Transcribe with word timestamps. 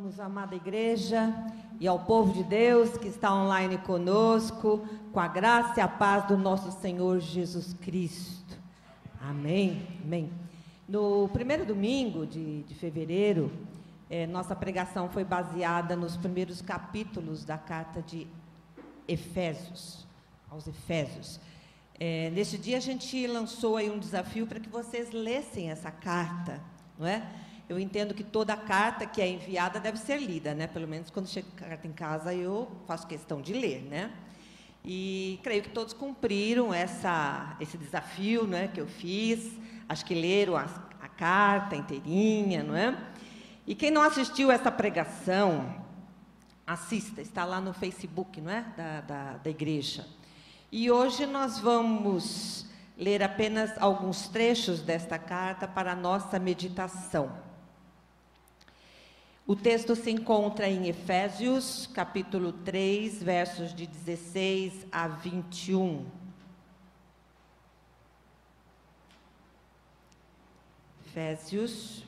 Saudamos 0.00 0.18
a 0.18 0.24
amada 0.24 0.54
igreja 0.54 1.30
e 1.78 1.86
ao 1.86 1.98
povo 1.98 2.32
de 2.32 2.42
Deus 2.42 2.96
que 2.96 3.06
está 3.06 3.34
online 3.34 3.76
conosco, 3.76 4.82
com 5.12 5.20
a 5.20 5.28
graça 5.28 5.78
e 5.78 5.82
a 5.82 5.88
paz 5.88 6.26
do 6.26 6.38
nosso 6.38 6.72
Senhor 6.80 7.20
Jesus 7.20 7.74
Cristo. 7.74 8.56
Amém. 9.20 9.86
Amém. 10.02 10.30
No 10.88 11.28
primeiro 11.28 11.66
domingo 11.66 12.24
de, 12.24 12.62
de 12.62 12.74
fevereiro, 12.74 13.52
eh, 14.08 14.26
nossa 14.26 14.56
pregação 14.56 15.10
foi 15.10 15.22
baseada 15.22 15.94
nos 15.94 16.16
primeiros 16.16 16.62
capítulos 16.62 17.44
da 17.44 17.58
carta 17.58 18.00
de 18.00 18.26
Efésios, 19.06 20.06
aos 20.50 20.66
Efésios. 20.66 21.38
Eh, 21.98 22.30
neste 22.30 22.56
dia 22.56 22.78
a 22.78 22.80
gente 22.80 23.26
lançou 23.26 23.76
aí 23.76 23.90
um 23.90 23.98
desafio 23.98 24.46
para 24.46 24.60
que 24.60 24.68
vocês 24.70 25.10
lessem 25.10 25.70
essa 25.70 25.90
carta, 25.90 26.58
não 26.98 27.06
é? 27.06 27.49
Eu 27.70 27.78
entendo 27.78 28.12
que 28.12 28.24
toda 28.24 28.56
carta 28.56 29.06
que 29.06 29.22
é 29.22 29.28
enviada 29.28 29.78
deve 29.78 29.96
ser 29.96 30.16
lida, 30.16 30.52
né? 30.56 30.66
Pelo 30.66 30.88
menos 30.88 31.08
quando 31.08 31.28
chega 31.28 31.46
a 31.56 31.68
carta 31.68 31.86
em 31.86 31.92
casa 31.92 32.34
eu 32.34 32.68
faço 32.84 33.06
questão 33.06 33.40
de 33.40 33.52
ler, 33.52 33.82
né? 33.82 34.10
E 34.84 35.38
creio 35.44 35.62
que 35.62 35.68
todos 35.68 35.94
cumpriram 35.94 36.74
essa, 36.74 37.56
esse 37.60 37.78
desafio, 37.78 38.44
né? 38.44 38.66
Que 38.66 38.80
eu 38.80 38.88
fiz. 38.88 39.56
Acho 39.88 40.04
que 40.04 40.16
leram 40.16 40.56
a, 40.56 40.64
a 41.00 41.06
carta 41.06 41.76
inteirinha, 41.76 42.64
não 42.64 42.74
é? 42.74 42.98
E 43.64 43.76
quem 43.76 43.92
não 43.92 44.02
assistiu 44.02 44.50
essa 44.50 44.72
pregação, 44.72 45.72
assista. 46.66 47.22
Está 47.22 47.44
lá 47.44 47.60
no 47.60 47.72
Facebook, 47.72 48.40
não 48.40 48.50
é? 48.50 48.64
Da, 48.76 49.00
da, 49.02 49.32
da 49.36 49.48
igreja. 49.48 50.08
E 50.72 50.90
hoje 50.90 51.24
nós 51.24 51.60
vamos 51.60 52.66
ler 52.98 53.22
apenas 53.22 53.70
alguns 53.80 54.26
trechos 54.26 54.82
desta 54.82 55.20
carta 55.20 55.68
para 55.68 55.92
a 55.92 55.96
nossa 55.96 56.36
meditação. 56.36 57.48
O 59.50 59.56
texto 59.56 59.96
se 59.96 60.12
encontra 60.12 60.68
em 60.68 60.86
Efésios, 60.86 61.88
capítulo 61.88 62.52
3, 62.52 63.20
versos 63.20 63.74
de 63.74 63.84
16 63.84 64.86
a 64.92 65.08
21. 65.08 66.06
Efésios. 71.04 72.06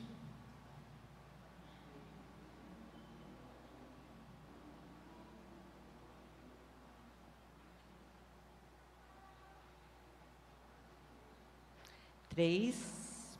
Três, 12.29 13.37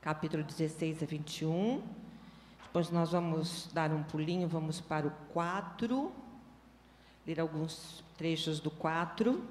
capítulo 0.00 0.42
16 0.42 1.02
a 1.02 1.04
21. 1.04 1.97
Depois 2.78 2.92
nós 2.92 3.10
vamos 3.10 3.68
dar 3.72 3.90
um 3.90 4.04
pulinho, 4.04 4.46
vamos 4.46 4.80
para 4.80 5.08
o 5.08 5.10
4, 5.32 6.12
ler 7.26 7.40
alguns 7.40 8.04
trechos 8.16 8.60
do 8.60 8.70
4. 8.70 9.44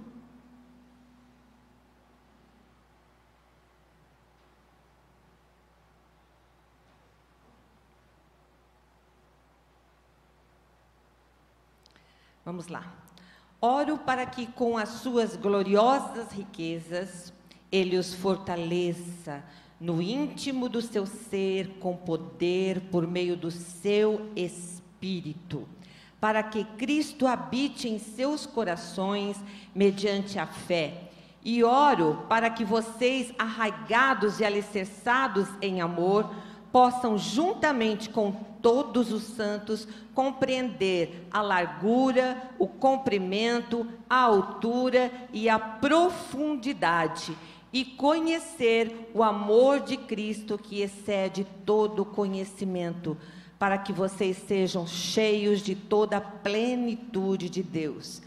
Vamos 12.45 12.67
lá. 12.67 12.89
Oro 13.59 13.97
para 13.97 14.25
que 14.25 14.47
com 14.47 14.77
as 14.77 14.87
suas 14.87 15.35
gloriosas 15.35 16.31
riquezas 16.31 17.33
ele 17.69 17.97
os 17.97 18.13
fortaleça 18.13 19.43
no 19.79 20.01
íntimo 20.01 20.67
do 20.67 20.81
seu 20.81 21.05
ser, 21.05 21.77
com 21.79 21.95
poder, 21.95 22.81
por 22.91 23.07
meio 23.07 23.35
do 23.35 23.51
seu 23.51 24.29
espírito, 24.35 25.67
para 26.19 26.41
que 26.41 26.63
Cristo 26.63 27.27
habite 27.27 27.87
em 27.87 27.99
seus 27.99 28.45
corações 28.45 29.37
mediante 29.75 30.39
a 30.39 30.47
fé. 30.47 31.03
E 31.43 31.63
oro 31.63 32.25
para 32.27 32.49
que 32.49 32.65
vocês, 32.65 33.31
arraigados 33.37 34.39
e 34.39 34.45
alicerçados 34.45 35.47
em 35.61 35.79
amor, 35.79 36.29
possam, 36.71 37.17
juntamente 37.17 38.09
com 38.09 38.31
todos 38.61 39.13
os 39.13 39.23
santos, 39.23 39.87
compreender 40.13 41.27
a 41.31 41.41
largura, 41.41 42.51
o 42.57 42.67
comprimento, 42.67 43.87
a 44.09 44.23
altura 44.23 45.11
e 45.31 45.47
a 45.47 45.59
profundidade 45.59 47.37
e 47.71 47.83
conhecer 47.83 49.11
o 49.13 49.21
amor 49.23 49.79
de 49.81 49.97
Cristo 49.97 50.57
que 50.57 50.81
excede 50.81 51.45
todo 51.65 52.05
conhecimento, 52.05 53.17
para 53.59 53.77
que 53.77 53.91
vocês 53.91 54.37
sejam 54.37 54.85
cheios 54.85 55.61
de 55.61 55.75
toda 55.75 56.17
a 56.17 56.21
plenitude 56.21 57.49
de 57.49 57.63
Deus. 57.63 58.21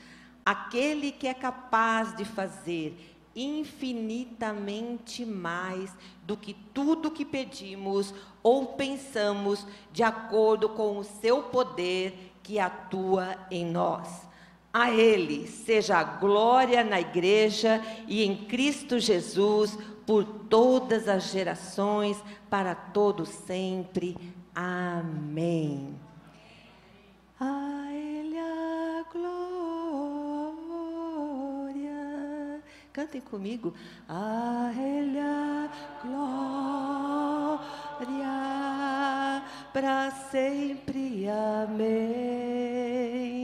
Aquele 0.45 1.13
que 1.13 1.29
é 1.29 1.35
capaz 1.35 2.17
de 2.17 2.25
fazer 2.25 3.11
infinitamente 3.35 5.25
mais 5.25 5.93
do 6.27 6.37
que 6.37 6.55
tudo 6.75 7.11
que 7.11 7.25
pedimos 7.25 8.13
ou 8.43 8.67
pensamos, 8.75 9.67
de 9.93 10.03
acordo 10.03 10.69
com 10.71 10.99
o 10.99 11.05
seu 11.05 11.45
poder 11.45 12.33
que 12.43 12.59
atua 12.59 13.37
em 13.51 13.65
nós. 13.65 14.29
A 14.73 14.91
Ele 14.91 15.49
seja 15.49 15.99
a 15.99 16.05
glória 16.05 16.85
na 16.85 17.01
igreja 17.01 17.83
e 18.07 18.23
em 18.23 18.37
Cristo 18.45 19.01
Jesus 19.01 19.77
por 20.07 20.25
todas 20.25 21.09
as 21.09 21.31
gerações, 21.31 22.23
para 22.49 22.75
todo 22.75 23.27
sempre. 23.27 24.17
Amém. 24.55 25.99
A 27.39 27.89
Ele 27.93 28.39
a 28.39 29.05
glória. 29.13 29.41
Cantem 32.93 33.21
comigo. 33.21 33.75
A 34.09 34.73
Ele 34.77 35.19
a 35.19 35.69
glória 36.05 36.61
para 39.73 40.11
sempre. 40.31 41.27
Amém. 41.65 43.40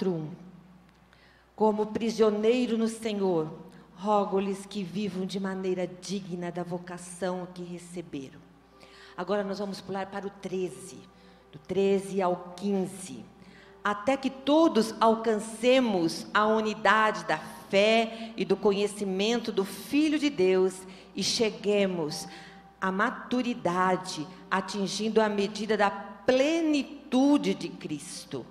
4:1 0.00 0.28
Como 1.54 1.86
prisioneiro 1.86 2.78
no 2.78 2.88
Senhor, 2.88 3.52
rogo-lhes 3.96 4.64
que 4.64 4.82
vivam 4.82 5.26
de 5.26 5.38
maneira 5.38 5.86
digna 5.86 6.50
da 6.50 6.62
vocação 6.62 7.46
que 7.52 7.62
receberam. 7.62 8.40
Agora 9.14 9.44
nós 9.44 9.58
vamos 9.58 9.80
pular 9.80 10.06
para 10.06 10.26
o 10.26 10.30
13, 10.30 10.96
do 11.52 11.58
13 11.58 12.22
ao 12.22 12.54
15. 12.56 13.22
Até 13.84 14.16
que 14.16 14.30
todos 14.30 14.94
alcancemos 15.00 16.26
a 16.32 16.46
unidade 16.46 17.24
da 17.24 17.38
fé 17.68 18.32
e 18.36 18.44
do 18.44 18.56
conhecimento 18.56 19.52
do 19.52 19.64
Filho 19.64 20.18
de 20.18 20.30
Deus 20.30 20.74
e 21.14 21.22
cheguemos 21.22 22.26
à 22.80 22.90
maturidade, 22.90 24.26
atingindo 24.50 25.20
a 25.20 25.28
medida 25.28 25.76
da 25.76 25.90
plenitude 25.90 27.54
de 27.54 27.68
Cristo. 27.68 28.46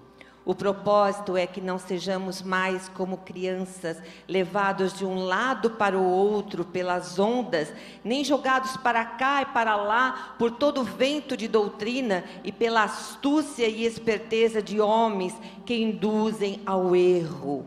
O 0.50 0.56
propósito 0.56 1.38
é 1.38 1.46
que 1.46 1.62
não 1.62 1.78
sejamos 1.78 2.42
mais 2.42 2.90
como 2.90 3.18
crianças, 3.18 4.02
levados 4.28 4.94
de 4.94 5.06
um 5.06 5.24
lado 5.24 5.70
para 5.70 5.96
o 5.96 6.04
outro 6.04 6.66
pelas 6.66 7.20
ondas, 7.20 7.72
nem 8.04 8.24
jogados 8.24 8.76
para 8.76 9.06
cá 9.06 9.44
e 9.44 9.46
para 9.46 9.76
lá 9.76 10.34
por 10.40 10.50
todo 10.50 10.84
vento 10.84 11.38
de 11.38 11.48
doutrina 11.48 12.24
e 12.44 12.52
pela 12.52 12.82
astúcia 12.82 13.68
e 13.68 13.86
esperteza 13.86 14.60
de 14.60 14.82
homens 14.82 15.36
que 15.68 15.76
induzem 15.76 16.64
ao 16.66 16.96
erro. 16.96 17.64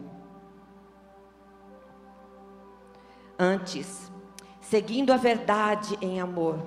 Antes, 3.39 4.11
seguindo 4.61 5.13
a 5.13 5.17
verdade 5.17 5.97
em 6.03 6.21
amor, 6.21 6.59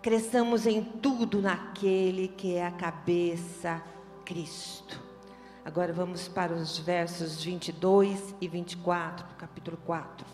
cresçamos 0.00 0.66
em 0.66 0.82
tudo 0.82 1.42
naquele 1.42 2.26
que 2.26 2.54
é 2.54 2.66
a 2.66 2.70
cabeça, 2.70 3.82
Cristo. 4.24 5.04
Agora 5.66 5.92
vamos 5.92 6.28
para 6.28 6.52
os 6.52 6.78
versos 6.78 7.42
22 7.42 8.36
e 8.40 8.46
24, 8.46 9.26
capítulo 9.36 9.76
4. 9.84 10.24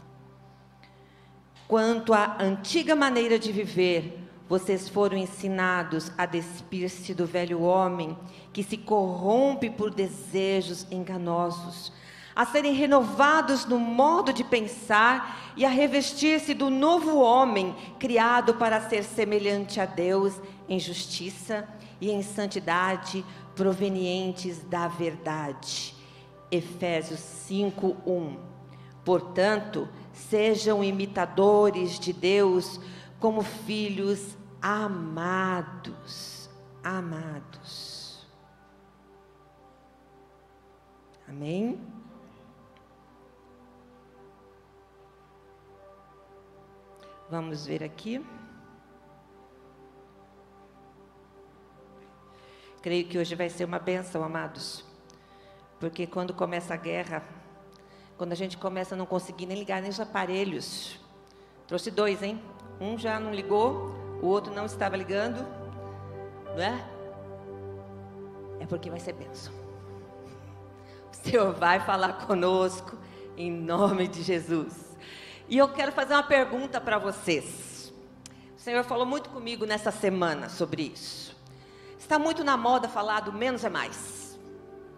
Quanto 1.66 2.12
à 2.12 2.36
antiga 2.38 2.94
maneira 2.94 3.38
de 3.38 3.50
viver, 3.50 4.28
vocês 4.46 4.90
foram 4.90 5.16
ensinados 5.16 6.12
a 6.18 6.26
despir-se 6.26 7.14
do 7.14 7.24
velho 7.24 7.62
homem 7.62 8.14
que 8.52 8.62
se 8.62 8.76
corrompe 8.76 9.70
por 9.70 9.90
desejos 9.90 10.86
enganosos, 10.90 11.94
a 12.36 12.44
serem 12.44 12.74
renovados 12.74 13.64
no 13.64 13.78
modo 13.78 14.34
de 14.34 14.44
pensar 14.44 15.54
e 15.56 15.64
a 15.64 15.70
revestir-se 15.70 16.52
do 16.52 16.68
novo 16.68 17.18
homem, 17.18 17.74
criado 17.98 18.52
para 18.56 18.82
ser 18.82 19.02
semelhante 19.02 19.80
a 19.80 19.86
Deus 19.86 20.38
em 20.68 20.78
justiça 20.78 21.66
e 22.02 22.10
em 22.10 22.20
santidade, 22.20 23.24
provenientes 23.54 24.60
da 24.64 24.88
verdade. 24.88 25.94
Efésios 26.50 27.20
5:1. 27.20 28.36
Portanto, 29.04 29.88
sejam 30.12 30.84
imitadores 30.84 31.98
de 31.98 32.12
Deus 32.12 32.80
como 33.18 33.42
filhos 33.42 34.36
amados, 34.60 36.50
amados. 36.82 38.26
Amém? 41.28 41.80
Vamos 47.30 47.64
ver 47.64 47.82
aqui. 47.82 48.22
Creio 52.82 53.06
que 53.06 53.16
hoje 53.16 53.36
vai 53.36 53.48
ser 53.48 53.64
uma 53.64 53.78
benção, 53.78 54.24
amados. 54.24 54.84
Porque 55.78 56.04
quando 56.04 56.34
começa 56.34 56.74
a 56.74 56.76
guerra, 56.76 57.22
quando 58.18 58.32
a 58.32 58.36
gente 58.36 58.58
começa 58.58 58.94
a 58.94 58.98
não 58.98 59.06
conseguir 59.06 59.46
nem 59.46 59.56
ligar 59.56 59.80
nem 59.80 59.90
os 59.90 60.00
aparelhos. 60.00 60.98
Trouxe 61.66 61.90
dois, 61.90 62.22
hein? 62.22 62.42
Um 62.80 62.98
já 62.98 63.20
não 63.20 63.32
ligou, 63.32 63.94
o 64.20 64.26
outro 64.26 64.52
não 64.52 64.66
estava 64.66 64.96
ligando, 64.96 65.46
não 66.56 66.62
é? 66.62 66.84
É 68.60 68.66
porque 68.66 68.90
vai 68.90 68.98
ser 68.98 69.12
bênção. 69.12 69.52
O 71.12 71.14
Senhor 71.14 71.52
vai 71.52 71.78
falar 71.80 72.26
conosco 72.26 72.96
em 73.36 73.50
nome 73.50 74.08
de 74.08 74.22
Jesus. 74.22 74.96
E 75.48 75.56
eu 75.56 75.68
quero 75.68 75.92
fazer 75.92 76.14
uma 76.14 76.22
pergunta 76.22 76.80
para 76.80 76.98
vocês. 76.98 77.92
O 78.56 78.60
Senhor 78.60 78.82
falou 78.84 79.06
muito 79.06 79.30
comigo 79.30 79.66
nessa 79.66 79.90
semana 79.90 80.48
sobre 80.48 80.82
isso. 80.82 81.36
Está 82.02 82.18
muito 82.18 82.42
na 82.42 82.56
moda 82.56 82.88
falar 82.88 83.20
do 83.20 83.32
menos 83.32 83.62
é 83.64 83.70
mais. 83.70 84.36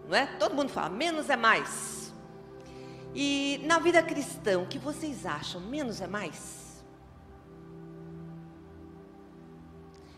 Não 0.09 0.17
é? 0.17 0.27
Todo 0.39 0.55
mundo 0.55 0.71
fala, 0.71 0.89
menos 0.89 1.29
é 1.29 1.37
mais. 1.37 2.15
E 3.15 3.61
na 3.67 3.79
vida 3.79 4.03
cristã, 4.03 4.59
o 4.59 4.67
que 4.67 4.79
vocês 4.79 5.27
acham? 5.27 5.61
Menos 5.61 6.01
é 6.01 6.07
mais? 6.07 6.83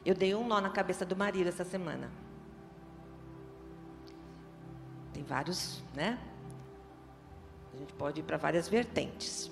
Eu 0.05 0.15
dei 0.15 0.33
um 0.33 0.47
nó 0.47 0.61
na 0.61 0.71
cabeça 0.71 1.05
do 1.05 1.17
marido 1.17 1.49
essa 1.49 1.65
semana. 1.65 2.09
Tem 5.13 5.25
vários, 5.25 5.83
né? 5.93 6.21
A 7.75 7.77
gente 7.79 7.93
pode 7.95 8.21
ir 8.21 8.23
para 8.23 8.37
várias 8.37 8.69
vertentes. 8.69 9.51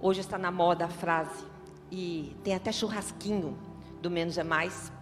Hoje 0.00 0.20
está 0.20 0.36
na 0.36 0.50
moda 0.50 0.86
a 0.86 0.88
frase, 0.88 1.46
e 1.92 2.36
tem 2.42 2.56
até 2.56 2.72
churrasquinho 2.72 3.56
do 4.02 4.10
menos 4.10 4.36
é 4.36 4.42
mais. 4.42 4.92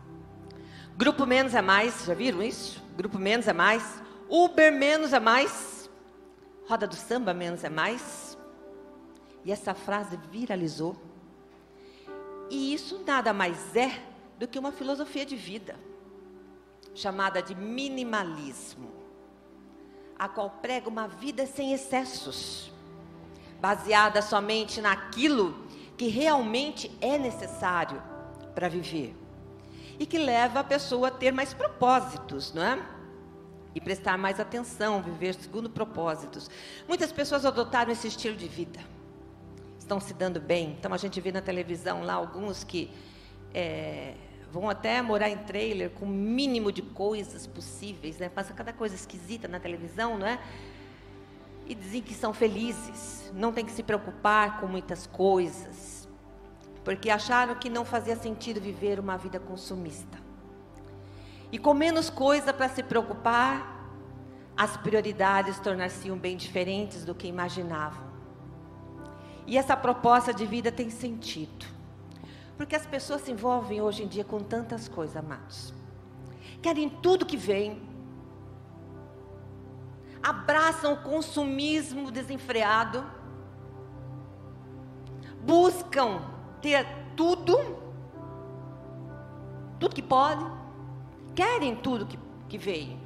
Grupo 0.96 1.24
menos 1.24 1.54
é 1.54 1.62
mais, 1.62 2.04
já 2.04 2.14
viram 2.14 2.42
isso? 2.42 2.82
Grupo 2.96 3.18
menos 3.18 3.48
é 3.48 3.52
mais. 3.52 4.02
Uber 4.28 4.70
menos 4.72 5.12
é 5.12 5.20
mais. 5.20 5.90
Roda 6.68 6.86
do 6.86 6.94
samba 6.94 7.32
menos 7.32 7.64
é 7.64 7.70
mais. 7.70 8.36
E 9.44 9.50
essa 9.50 9.74
frase 9.74 10.18
viralizou. 10.30 10.96
E 12.50 12.74
isso 12.74 13.02
nada 13.06 13.32
mais 13.32 13.74
é 13.74 14.00
do 14.38 14.46
que 14.46 14.58
uma 14.58 14.70
filosofia 14.70 15.24
de 15.24 15.34
vida, 15.34 15.76
chamada 16.94 17.40
de 17.40 17.54
minimalismo, 17.54 18.92
a 20.18 20.28
qual 20.28 20.50
prega 20.50 20.88
uma 20.88 21.08
vida 21.08 21.46
sem 21.46 21.72
excessos, 21.72 22.70
baseada 23.60 24.20
somente 24.20 24.80
naquilo 24.82 25.66
que 25.96 26.08
realmente 26.08 26.90
é 27.00 27.16
necessário 27.16 28.02
para 28.54 28.68
viver 28.68 29.21
e 29.98 30.06
que 30.06 30.18
leva 30.18 30.60
a 30.60 30.64
pessoa 30.64 31.08
a 31.08 31.10
ter 31.10 31.32
mais 31.32 31.52
propósitos, 31.54 32.52
não 32.52 32.62
é? 32.62 32.82
E 33.74 33.80
prestar 33.80 34.18
mais 34.18 34.38
atenção, 34.38 35.02
viver 35.02 35.34
segundo 35.34 35.70
propósitos. 35.70 36.50
Muitas 36.86 37.10
pessoas 37.10 37.46
adotaram 37.46 37.90
esse 37.90 38.08
estilo 38.08 38.36
de 38.36 38.48
vida, 38.48 38.80
estão 39.78 39.98
se 40.00 40.12
dando 40.12 40.40
bem. 40.40 40.76
Então 40.78 40.92
a 40.92 40.96
gente 40.96 41.20
vê 41.20 41.32
na 41.32 41.40
televisão 41.40 42.02
lá 42.02 42.14
alguns 42.14 42.64
que 42.64 42.90
é, 43.54 44.14
vão 44.52 44.68
até 44.68 45.00
morar 45.00 45.30
em 45.30 45.38
trailer 45.38 45.90
com 45.90 46.04
o 46.04 46.08
mínimo 46.08 46.70
de 46.70 46.82
coisas 46.82 47.46
possíveis, 47.46 48.18
né? 48.18 48.28
Passa 48.28 48.52
cada 48.52 48.72
coisa 48.72 48.94
esquisita 48.94 49.48
na 49.48 49.58
televisão, 49.58 50.18
não 50.18 50.26
é? 50.26 50.38
E 51.66 51.74
dizem 51.74 52.02
que 52.02 52.12
são 52.12 52.34
felizes, 52.34 53.32
não 53.34 53.52
tem 53.52 53.64
que 53.64 53.72
se 53.72 53.82
preocupar 53.82 54.60
com 54.60 54.66
muitas 54.66 55.06
coisas, 55.06 56.01
porque 56.84 57.10
acharam 57.10 57.54
que 57.54 57.70
não 57.70 57.84
fazia 57.84 58.16
sentido 58.16 58.60
viver 58.60 58.98
uma 58.98 59.16
vida 59.16 59.38
consumista. 59.38 60.18
E 61.50 61.58
com 61.58 61.74
menos 61.74 62.10
coisa 62.10 62.52
para 62.52 62.68
se 62.68 62.82
preocupar, 62.82 63.80
as 64.56 64.76
prioridades 64.76 65.60
tornar-se-iam 65.60 66.16
bem 66.16 66.36
diferentes 66.36 67.04
do 67.04 67.14
que 67.14 67.26
imaginavam. 67.26 68.10
E 69.46 69.58
essa 69.58 69.76
proposta 69.76 70.32
de 70.32 70.46
vida 70.46 70.72
tem 70.72 70.90
sentido. 70.90 71.66
Porque 72.56 72.76
as 72.76 72.86
pessoas 72.86 73.22
se 73.22 73.32
envolvem 73.32 73.80
hoje 73.80 74.02
em 74.02 74.08
dia 74.08 74.24
com 74.24 74.40
tantas 74.40 74.88
coisas, 74.88 75.16
amados. 75.16 75.74
Querem 76.60 76.88
tudo 76.88 77.26
que 77.26 77.36
vem. 77.36 77.82
Abraçam 80.22 80.92
o 80.92 81.02
consumismo 81.02 82.10
desenfreado. 82.10 83.04
Buscam 85.40 86.22
ter 86.62 86.86
tudo. 87.16 87.58
Tudo 89.78 89.94
que 89.94 90.02
pode. 90.02 90.44
Querem 91.34 91.76
tudo 91.76 92.06
que, 92.06 92.18
que 92.48 92.56
veio. 92.56 92.98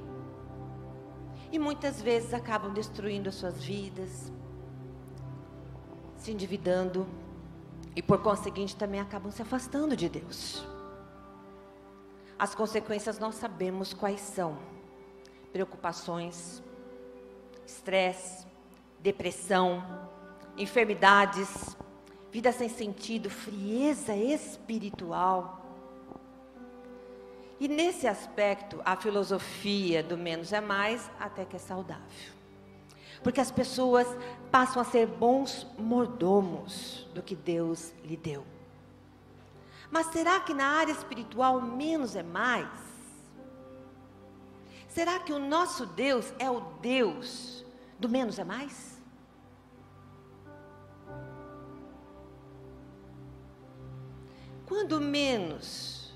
E 1.50 1.58
muitas 1.58 2.00
vezes 2.02 2.34
acabam 2.34 2.72
destruindo 2.72 3.28
as 3.28 3.36
suas 3.36 3.62
vidas, 3.62 4.32
se 6.16 6.32
endividando 6.32 7.06
e 7.94 8.02
por 8.02 8.18
conseguinte 8.20 8.76
também 8.76 9.00
acabam 9.00 9.30
se 9.30 9.40
afastando 9.40 9.96
de 9.96 10.08
Deus. 10.08 10.66
As 12.38 12.54
consequências 12.54 13.18
nós 13.18 13.36
sabemos 13.36 13.94
quais 13.94 14.20
são: 14.20 14.58
preocupações, 15.52 16.62
estresse, 17.66 18.46
depressão, 19.00 19.82
enfermidades, 20.58 21.75
vida 22.30 22.52
sem 22.52 22.68
sentido, 22.68 23.30
frieza 23.30 24.14
espiritual. 24.14 25.62
E 27.58 27.68
nesse 27.68 28.06
aspecto, 28.06 28.80
a 28.84 28.96
filosofia 28.96 30.02
do 30.02 30.16
menos 30.16 30.52
é 30.52 30.60
mais 30.60 31.10
até 31.18 31.44
que 31.44 31.56
é 31.56 31.58
saudável. 31.58 32.34
Porque 33.22 33.40
as 33.40 33.50
pessoas 33.50 34.06
passam 34.50 34.80
a 34.80 34.84
ser 34.84 35.06
bons 35.06 35.66
mordomos 35.78 37.06
do 37.14 37.22
que 37.22 37.34
Deus 37.34 37.92
lhe 38.04 38.16
deu. 38.16 38.44
Mas 39.90 40.08
será 40.08 40.40
que 40.40 40.52
na 40.52 40.66
área 40.66 40.92
espiritual 40.92 41.60
menos 41.60 42.14
é 42.14 42.22
mais? 42.22 42.68
Será 44.88 45.18
que 45.18 45.32
o 45.32 45.38
nosso 45.38 45.86
Deus 45.86 46.32
é 46.38 46.50
o 46.50 46.60
Deus 46.80 47.64
do 47.98 48.08
menos 48.08 48.38
é 48.38 48.44
mais? 48.44 48.95
Quando 54.66 55.00
menos 55.00 56.12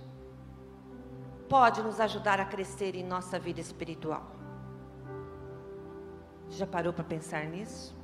pode 1.49 1.81
nos 1.83 2.01
ajudar 2.01 2.41
a 2.41 2.45
crescer 2.45 2.97
em 2.97 3.05
nossa 3.05 3.39
vida 3.39 3.61
espiritual? 3.61 4.27
Já 6.49 6.67
parou 6.67 6.93
para 6.93 7.05
pensar 7.05 7.45
nisso? 7.45 7.95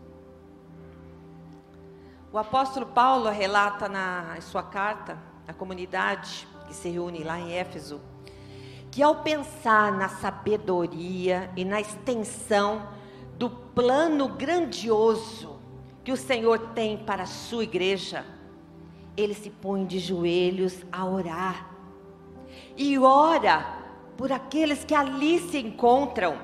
O 2.33 2.39
apóstolo 2.39 2.87
Paulo 2.87 3.29
relata 3.29 3.89
na 3.89 4.41
sua 4.41 4.63
carta 4.63 5.19
à 5.49 5.53
comunidade 5.53 6.47
que 6.69 6.75
se 6.75 6.89
reúne 6.91 7.25
lá 7.25 7.41
em 7.41 7.53
Éfeso, 7.53 8.01
que 8.93 9.03
ao 9.03 9.23
pensar 9.23 9.91
na 9.91 10.09
sabedoria 10.09 11.51
e 11.57 11.65
na 11.65 11.81
extensão 11.81 12.89
do 13.37 13.51
plano 13.51 14.29
grandioso 14.29 15.59
que 16.05 16.13
o 16.13 16.17
Senhor 16.17 16.59
tem 16.69 16.99
para 16.99 17.25
a 17.25 17.27
sua 17.27 17.65
igreja, 17.65 18.25
ele 19.17 19.35
se 19.35 19.51
põe 19.51 19.85
de 19.85 19.99
joelhos 19.99 20.85
a 20.93 21.05
orar. 21.05 21.71
E 22.77 22.99
ora 22.99 23.67
por 24.17 24.33
aqueles 24.33 24.85
que 24.85 24.95
ali 24.95 25.39
se 25.39 25.59
encontram 25.59 26.39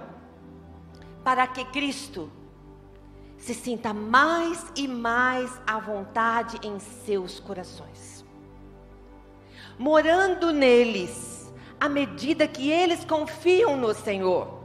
para 1.25 1.47
que 1.47 1.65
Cristo 1.67 2.31
se 3.37 3.55
sinta 3.55 3.93
mais 3.93 4.71
e 4.77 4.87
mais 4.87 5.61
à 5.67 5.79
vontade 5.79 6.59
em 6.63 6.79
seus 6.79 7.41
corações. 7.41 8.25
morando 9.79 10.53
neles, 10.53 11.53
à 11.81 11.89
medida 11.89 12.47
que 12.47 12.71
eles 12.71 13.05
confiam 13.05 13.77
no 13.77 13.93
Senhor, 13.93 14.61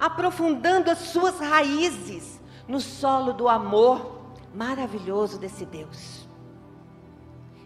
aprofundando 0.00 0.90
as 0.90 0.98
suas 0.98 1.38
raízes 1.38 2.40
no 2.66 2.80
solo 2.80 3.34
do 3.34 3.48
amor 3.48 4.22
maravilhoso 4.54 5.38
desse 5.38 5.66
Deus. 5.66 6.23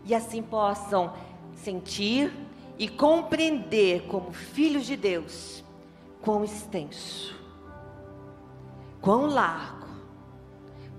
E 0.09 0.15
assim 0.15 0.43
possam 0.43 1.13
sentir 1.55 2.33
e 2.79 2.89
compreender 2.89 4.07
como 4.07 4.33
filhos 4.33 4.87
de 4.87 4.97
Deus 4.97 5.63
quão 6.23 6.43
extenso, 6.43 7.39
quão 9.03 9.27
largo, 9.27 9.87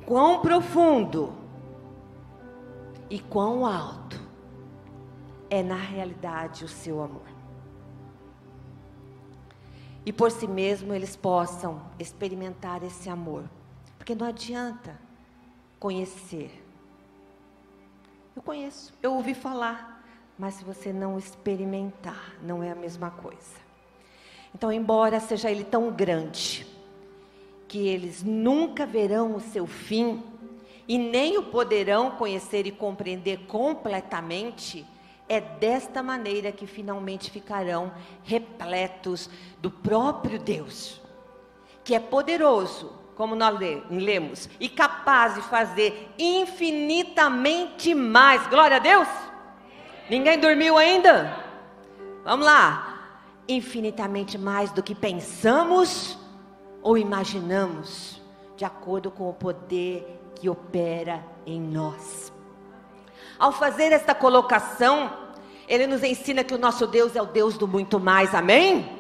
quão 0.06 0.42
profundo 0.42 1.34
e 3.10 3.20
quão 3.20 3.66
alto 3.66 4.22
é 5.50 5.64
na 5.64 5.76
realidade 5.76 6.64
o 6.64 6.68
seu 6.68 7.02
amor. 7.02 7.28
E 10.06 10.14
por 10.14 10.30
si 10.30 10.48
mesmo 10.48 10.94
eles 10.94 11.16
possam 11.16 11.82
experimentar 11.98 12.84
esse 12.84 13.10
amor, 13.10 13.44
porque 13.98 14.14
não 14.14 14.28
adianta 14.28 15.00
conhecer. 15.80 16.69
Eu 18.40 18.44
conheço, 18.44 18.94
eu 19.04 19.16
ouvi 19.16 19.34
falar, 19.34 20.02
mas 20.38 20.54
se 20.54 20.64
você 20.64 20.94
não 20.94 21.18
experimentar, 21.18 22.36
não 22.42 22.64
é 22.64 22.72
a 22.72 22.76
mesma 22.76 23.12
coisa. 23.12 23.60
Então, 24.56 24.72
embora 24.72 25.20
seja 25.20 25.52
ele 25.52 25.66
tão 25.66 25.92
grande, 25.92 26.66
que 27.68 27.86
eles 27.86 28.24
nunca 28.24 28.86
verão 28.86 29.36
o 29.36 29.42
seu 29.42 29.68
fim 29.68 30.24
e 30.88 30.98
nem 30.98 31.38
o 31.38 31.44
poderão 31.44 32.12
conhecer 32.12 32.66
e 32.66 32.72
compreender 32.72 33.40
completamente, 33.40 34.88
é 35.28 35.42
desta 35.42 36.02
maneira 36.02 36.50
que 36.50 36.66
finalmente 36.66 37.30
ficarão 37.30 37.92
repletos 38.24 39.30
do 39.62 39.70
próprio 39.70 40.40
Deus, 40.40 41.02
que 41.84 41.94
é 41.94 42.00
poderoso, 42.00 42.99
como 43.20 43.36
nós 43.36 43.60
lemos, 43.90 44.50
e 44.62 44.70
capaz 44.70 45.36
de 45.36 45.42
fazer 45.42 46.10
infinitamente 46.18 47.94
mais. 47.94 48.48
Glória 48.48 48.78
a 48.78 48.80
Deus! 48.80 49.10
Ninguém 50.10 50.40
dormiu 50.40 50.78
ainda? 50.78 51.38
Vamos 52.24 52.46
lá. 52.46 53.10
Infinitamente 53.46 54.38
mais 54.38 54.72
do 54.72 54.82
que 54.82 54.96
pensamos 54.96 56.18
ou 56.82 56.98
imaginamos, 56.98 58.22
de 58.56 58.64
acordo 58.64 59.12
com 59.12 59.30
o 59.30 59.34
poder 59.34 60.08
que 60.36 60.48
opera 60.48 61.22
em 61.46 61.60
nós. 61.60 62.32
Ao 63.38 63.52
fazer 63.52 63.92
esta 63.92 64.16
colocação, 64.16 65.12
ele 65.68 65.88
nos 65.88 66.04
ensina 66.04 66.42
que 66.42 66.54
o 66.54 66.58
nosso 66.58 66.88
Deus 66.88 67.18
é 67.18 67.22
o 67.22 67.26
Deus 67.26 67.58
do 67.58 67.68
muito 67.68 68.00
mais, 68.00 68.34
amém? 68.34 68.99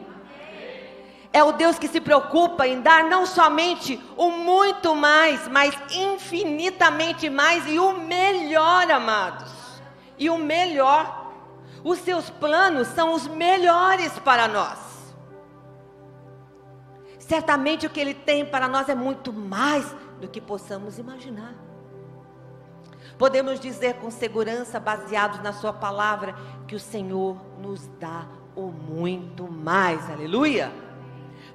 É 1.32 1.44
o 1.44 1.52
Deus 1.52 1.78
que 1.78 1.88
se 1.88 2.02
preocupa 2.02 2.68
em 2.68 2.82
dar 2.82 3.04
não 3.04 3.26
somente 3.26 4.02
o 4.18 4.32
muito 4.32 4.96
mais, 4.96 5.48
mas 5.48 5.76
infinitamente 5.92 7.30
mais 7.30 7.68
e 7.68 7.78
o 7.78 7.94
melhor, 7.94 8.90
amados. 8.90 9.52
E 10.18 10.30
o 10.30 10.38
melhor. 10.38 11.32
Os 11.84 12.00
seus 12.00 12.30
planos 12.30 12.88
são 12.90 13.14
os 13.14 13.28
melhores 13.28 14.18
para 14.20 14.48
nós. 14.48 14.80
Certamente 17.20 17.86
o 17.86 17.90
que 17.90 18.00
Ele 18.00 18.16
tem 18.16 18.44
para 18.44 18.68
nós 18.68 18.90
é 18.90 18.96
muito 18.96 19.32
mais 19.32 19.96
do 20.20 20.28
que 20.28 20.42
possamos 20.42 20.98
imaginar. 20.98 21.54
Podemos 23.20 23.60
dizer 23.60 23.96
com 23.96 24.10
segurança, 24.10 24.80
baseados 24.80 25.42
na 25.42 25.54
Sua 25.54 25.72
palavra, 25.72 26.34
que 26.68 26.76
o 26.76 26.80
Senhor 26.80 27.38
nos 27.60 27.88
dá 28.00 28.26
o 28.56 28.72
muito 28.72 29.48
mais, 29.48 30.10
aleluia. 30.10 30.89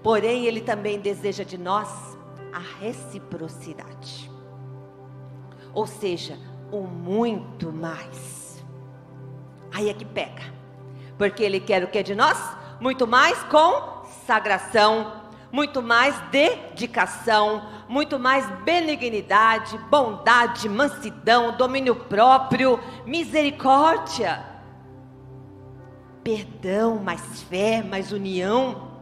Porém, 0.04 0.44
Ele 0.44 0.60
também 0.60 1.00
deseja 1.00 1.44
de 1.44 1.56
nós 1.56 1.88
a 2.52 2.58
reciprocidade, 2.58 4.30
ou 5.72 5.86
seja, 5.86 6.38
o 6.70 6.82
muito 6.82 7.72
mais. 7.72 8.62
Aí 9.72 9.88
é 9.88 9.94
que 9.94 10.04
pega, 10.04 10.42
porque 11.16 11.42
Ele 11.42 11.58
quer 11.58 11.82
o 11.82 11.88
que 11.88 12.02
de 12.02 12.14
nós? 12.14 12.38
Muito 12.78 13.06
mais 13.06 13.42
consagração, 13.44 15.22
muito 15.50 15.80
mais 15.80 16.20
dedicação, 16.30 17.66
muito 17.88 18.18
mais 18.18 18.46
benignidade, 18.60 19.78
bondade, 19.90 20.68
mansidão, 20.68 21.56
domínio 21.56 21.96
próprio, 21.96 22.78
misericórdia, 23.06 24.44
perdão, 26.22 26.98
mais 26.98 27.42
fé, 27.44 27.82
mais 27.82 28.12
união, 28.12 28.93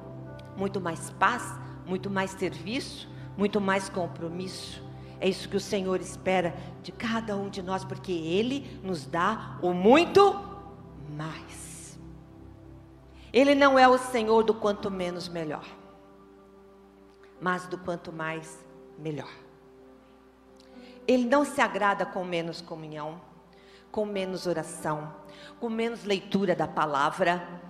muito 0.56 0.80
mais 0.80 1.10
paz, 1.10 1.54
muito 1.86 2.10
mais 2.10 2.30
serviço, 2.32 3.08
muito 3.36 3.60
mais 3.60 3.88
compromisso. 3.88 4.82
É 5.20 5.28
isso 5.28 5.48
que 5.48 5.56
o 5.56 5.60
Senhor 5.60 6.00
espera 6.00 6.54
de 6.82 6.90
cada 6.90 7.36
um 7.36 7.48
de 7.48 7.62
nós, 7.62 7.84
porque 7.84 8.12
Ele 8.12 8.80
nos 8.82 9.06
dá 9.06 9.58
o 9.62 9.72
muito 9.72 10.34
mais. 11.16 11.98
Ele 13.32 13.54
não 13.54 13.78
é 13.78 13.88
o 13.88 13.96
Senhor 13.96 14.42
do 14.42 14.52
quanto 14.52 14.90
menos 14.90 15.28
melhor 15.28 15.64
mas 17.42 17.66
do 17.66 17.76
quanto 17.76 18.12
mais, 18.12 18.64
melhor. 18.96 19.28
Ele 21.08 21.24
não 21.24 21.44
se 21.44 21.60
agrada 21.60 22.06
com 22.06 22.24
menos 22.24 22.60
comunhão, 22.60 23.20
com 23.90 24.06
menos 24.06 24.46
oração, 24.46 25.12
com 25.58 25.68
menos 25.68 26.04
leitura 26.04 26.54
da 26.54 26.68
palavra, 26.68 27.60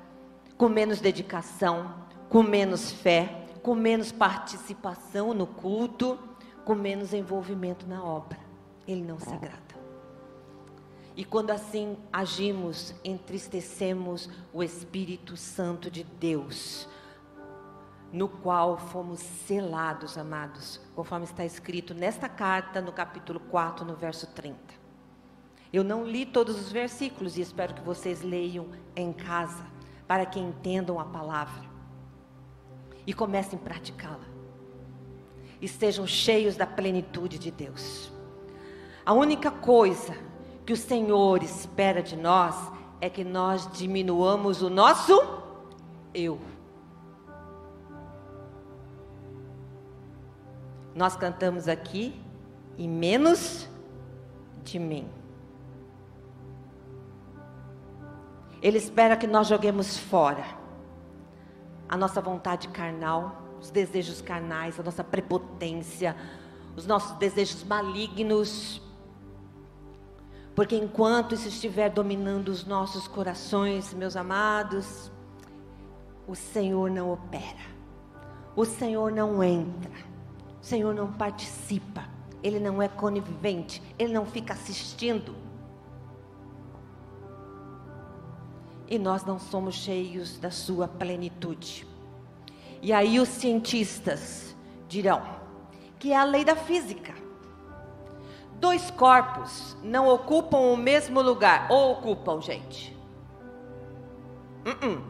com 0.59 0.69
menos 0.69 1.01
dedicação, 1.01 2.02
com 2.33 2.43
menos 2.43 2.91
fé, 2.91 3.45
com 3.63 3.75
menos 3.75 4.11
participação 4.11 5.35
no 5.35 5.47
culto, 5.47 6.19
com 6.65 6.75
menos 6.75 7.13
envolvimento 7.13 7.87
na 7.87 8.03
obra. 8.03 8.39
Ele 8.89 9.03
não 9.03 9.21
se 9.21 9.29
agrada. 9.29 9.61
E 11.15 11.27
quando 11.27 11.51
assim 11.51 11.95
agimos, 12.11 12.95
entristecemos 13.05 14.31
o 14.51 14.63
Espírito 14.63 15.37
Santo 15.37 15.91
de 15.91 16.05
Deus, 16.05 16.89
no 18.11 18.27
qual 18.27 18.79
fomos 18.79 19.21
selados, 19.21 20.17
amados, 20.17 20.81
conforme 20.97 21.27
está 21.27 21.45
escrito 21.45 21.93
nesta 21.93 22.31
carta, 22.31 22.81
no 22.81 22.95
capítulo 22.95 23.41
4, 23.41 23.85
no 23.85 23.95
verso 23.95 24.27
30. 24.29 24.57
Eu 25.71 25.85
não 25.85 26.03
li 26.03 26.25
todos 26.25 26.59
os 26.59 26.73
versículos 26.73 27.37
e 27.37 27.43
espero 27.43 27.75
que 27.75 27.83
vocês 27.83 28.23
leiam 28.23 28.69
em 28.97 29.13
casa, 29.13 29.67
para 30.09 30.25
que 30.25 30.41
entendam 30.41 30.99
a 30.99 31.05
palavra 31.05 31.72
e 33.07 33.13
comecem 33.13 33.59
a 33.59 33.63
praticá-la. 33.63 34.33
E 35.61 35.69
sejam 35.69 36.07
cheios 36.07 36.57
da 36.57 36.67
plenitude 36.67 37.39
de 37.39 37.51
Deus. 37.51 38.13
A 39.05 39.13
única 39.13 39.51
coisa 39.51 40.17
que 40.67 40.73
o 40.73 40.77
Senhor 40.77 41.43
espera 41.43 42.03
de 42.03 42.17
nós 42.17 42.57
é 43.01 43.09
que 43.09 43.25
nós 43.25 43.71
diminuamos 43.73 44.63
o 44.63 44.71
nosso 44.71 45.21
eu 46.15 46.39
Nós 50.95 51.17
cantamos 51.17 51.69
aqui, 51.69 52.21
e 52.77 52.87
menos 52.87 53.69
de 54.63 54.79
mim. 54.79 55.09
Ele 58.61 58.79
espera 58.79 59.17
que 59.17 59.27
nós 59.27 59.49
joguemos 59.49 59.97
fora 59.97 60.62
a 61.93 61.97
nossa 61.99 62.23
vontade 62.23 62.69
carnal, 62.69 63.43
os 63.61 63.71
desejos 63.71 64.23
carnais, 64.23 64.81
a 64.81 64.83
nossa 64.83 65.05
prepotência, 65.05 66.17
os 66.75 66.87
nossos 66.87 67.19
desejos 67.19 67.63
malignos. 67.65 68.81
Porque 70.55 70.75
enquanto 70.75 71.35
isso 71.35 71.49
estiver 71.49 71.91
dominando 71.91 72.49
os 72.49 72.65
nossos 72.65 73.07
corações, 73.07 73.93
meus 73.93 74.17
amados, 74.17 75.13
o 76.27 76.35
Senhor 76.35 76.91
não 76.91 77.13
opera, 77.13 77.61
o 78.57 78.65
Senhor 78.65 79.13
não 79.13 79.45
entra. 79.45 79.93
O 80.63 80.65
Senhor 80.65 80.95
não 80.95 81.13
participa, 81.13 82.09
Ele 82.43 82.59
não 82.59 82.81
é 82.81 82.89
conivente, 82.89 83.83
Ele 83.99 84.15
não 84.15 84.25
fica 84.25 84.55
assistindo. 84.55 85.35
E 88.93 88.99
nós 88.99 89.25
não 89.25 89.39
somos 89.39 89.75
cheios 89.75 90.37
da 90.37 90.51
Sua 90.51 90.87
plenitude. 90.87 91.87
E 92.83 92.93
aí 92.93 93.19
os 93.19 93.31
cientistas 93.31 94.55
dirão 94.87 95.23
que 95.99 96.13
é 96.13 96.17
a 96.17 96.25
lei 96.25 96.45
da 96.45 96.55
física. 96.55 97.15
Dois 98.61 98.91
corpos 98.91 99.75
não 99.83 100.09
ocupam 100.09 100.59
o 100.59 100.77
mesmo 100.77 101.23
lugar, 101.23 101.69
ou 101.71 101.93
ocupam, 101.93 102.43
gente? 102.43 102.95
Uh 104.67 104.87
-uh. 104.87 105.03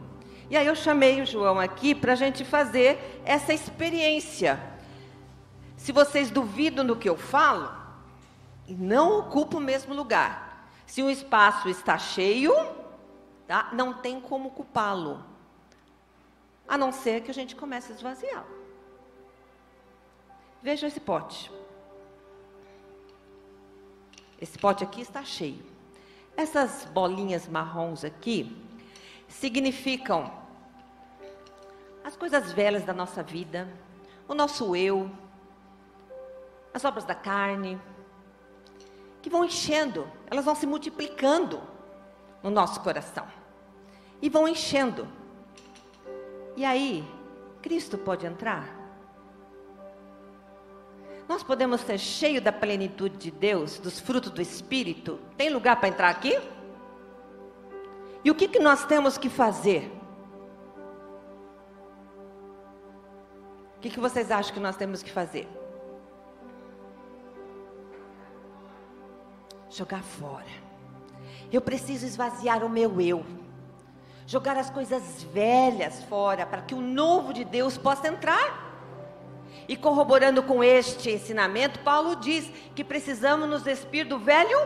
E 0.49 0.55
aí 0.55 0.65
eu 0.65 0.75
chamei 0.75 1.21
o 1.21 1.25
João 1.25 1.59
aqui 1.59 1.93
para 1.93 2.13
a 2.13 2.15
gente 2.15 2.45
fazer 2.45 3.21
essa 3.25 3.53
experiência. 3.53 4.57
Se 5.75 5.91
vocês 5.91 6.31
duvidam 6.31 6.85
do 6.85 6.95
que 6.95 7.09
eu 7.09 7.17
falo, 7.17 7.69
não 8.65 9.19
ocupa 9.19 9.57
o 9.57 9.59
mesmo 9.59 9.93
lugar. 9.93 10.69
Se 10.85 11.03
um 11.03 11.09
espaço 11.09 11.67
está 11.67 11.97
cheio, 11.97 12.53
Tá? 13.47 13.69
Não 13.73 13.93
tem 13.93 14.19
como 14.21 14.51
culpá-lo. 14.51 15.23
A 16.67 16.77
não 16.77 16.91
ser 16.91 17.21
que 17.21 17.31
a 17.31 17.33
gente 17.33 17.55
comece 17.55 17.91
a 17.91 17.95
esvaziar. 17.95 18.45
Veja 20.61 20.87
esse 20.87 20.99
pote. 20.99 21.51
Esse 24.39 24.57
pote 24.57 24.83
aqui 24.83 25.01
está 25.01 25.23
cheio. 25.23 25.65
Essas 26.35 26.85
bolinhas 26.85 27.47
marrons 27.47 28.03
aqui 28.03 28.57
significam 29.27 30.31
as 32.03 32.15
coisas 32.15 32.51
velhas 32.51 32.83
da 32.83 32.93
nossa 32.93 33.23
vida, 33.23 33.71
o 34.27 34.33
nosso 34.33 34.75
eu, 34.75 35.09
as 36.73 36.83
obras 36.83 37.05
da 37.05 37.15
carne, 37.15 37.79
que 39.21 39.29
vão 39.29 39.45
enchendo, 39.45 40.09
elas 40.29 40.43
vão 40.43 40.55
se 40.55 40.65
multiplicando 40.65 41.61
no 42.43 42.51
nosso 42.51 42.81
coração 42.81 43.25
e 44.21 44.29
vão 44.29 44.47
enchendo. 44.47 45.05
E 46.55 46.63
aí, 46.63 47.05
Cristo 47.61 47.97
pode 47.97 48.25
entrar? 48.25 48.83
Nós 51.27 51.43
podemos 51.43 51.81
ser 51.81 51.97
cheios 51.97 52.41
da 52.41 52.51
plenitude 52.51 53.17
de 53.17 53.31
Deus, 53.31 53.79
dos 53.79 53.99
frutos 53.99 54.31
do 54.31 54.41
Espírito. 54.41 55.19
Tem 55.35 55.49
lugar 55.49 55.77
para 55.77 55.89
entrar 55.89 56.09
aqui? 56.09 56.39
E 58.23 58.31
o 58.31 58.35
que, 58.35 58.47
que 58.47 58.59
nós 58.59 58.85
temos 58.85 59.17
que 59.17 59.29
fazer? 59.29 59.91
O 63.75 63.79
que, 63.81 63.89
que 63.89 63.99
vocês 63.99 64.31
acham 64.31 64.53
que 64.53 64.59
nós 64.61 64.77
temos 64.77 65.03
que 65.03 65.11
fazer? 65.11 65.47
Jogar 69.69 70.01
fora. 70.01 70.62
Eu 71.53 71.61
preciso 71.61 72.03
esvaziar 72.07 72.65
o 72.65 72.69
meu 72.69 72.99
eu. 72.99 73.23
Jogar 74.25 74.57
as 74.57 74.71
coisas 74.71 75.21
velhas 75.31 76.03
fora 76.05 76.47
para 76.47 76.63
que 76.63 76.73
o 76.73 76.81
novo 76.81 77.31
de 77.31 77.43
Deus 77.43 77.77
possa 77.77 78.07
entrar. 78.07 78.73
E 79.67 79.77
corroborando 79.77 80.41
com 80.41 80.63
este 80.63 81.11
ensinamento, 81.11 81.79
Paulo 81.81 82.15
diz 82.15 82.49
que 82.73 82.83
precisamos 82.83 83.47
nos 83.47 83.61
despir 83.61 84.07
do 84.07 84.17
velho 84.17 84.57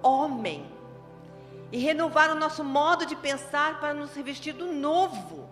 homem 0.00 0.64
e 1.72 1.78
renovar 1.78 2.30
o 2.30 2.38
nosso 2.38 2.62
modo 2.62 3.04
de 3.04 3.16
pensar 3.16 3.80
para 3.80 3.92
nos 3.92 4.14
revestir 4.14 4.52
do 4.52 4.72
novo, 4.72 5.50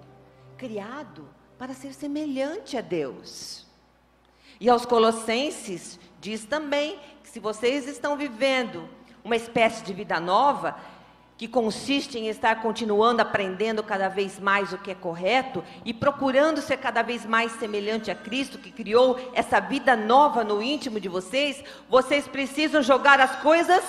criado 0.57 1.29
para 1.59 1.75
ser 1.75 1.93
semelhante 1.93 2.77
a 2.77 2.81
Deus. 2.81 3.67
E 4.61 4.71
aos 4.71 4.87
Colossenses 4.87 5.99
diz 6.21 6.45
também 6.45 6.97
que 7.25 7.29
se 7.29 7.41
vocês 7.41 7.89
estão 7.89 8.17
vivendo 8.17 8.89
uma 9.31 9.37
espécie 9.37 9.85
de 9.85 9.95
vida 9.95 10.19
nova, 10.19 10.75
que 11.39 11.47
consiste 11.47 12.19
em 12.19 12.27
estar 12.27 12.61
continuando 12.61 13.23
aprendendo 13.23 13.81
cada 13.81 14.09
vez 14.09 14.41
mais 14.41 14.73
o 14.73 14.79
que 14.79 14.91
é 14.91 14.95
correto 14.95 15.63
e 15.85 15.95
procurando 15.95 16.61
ser 16.61 16.79
cada 16.79 17.01
vez 17.01 17.25
mais 17.25 17.53
semelhante 17.53 18.11
a 18.11 18.15
Cristo, 18.15 18.59
que 18.59 18.73
criou 18.73 19.17
essa 19.33 19.61
vida 19.61 19.95
nova 19.95 20.43
no 20.43 20.61
íntimo 20.61 20.99
de 20.99 21.09
vocês, 21.09 21.63
vocês 21.89 22.27
precisam 22.27 22.83
jogar 22.83 23.21
as 23.21 23.37
coisas 23.37 23.85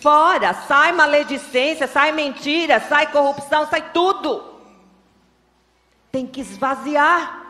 fora. 0.00 0.52
Sai 0.52 0.90
maledicência, 0.90 1.86
sai 1.86 2.10
mentira, 2.10 2.80
sai 2.80 3.12
corrupção, 3.12 3.68
sai 3.68 3.92
tudo. 3.92 4.42
Tem 6.10 6.26
que 6.26 6.40
esvaziar. 6.40 7.44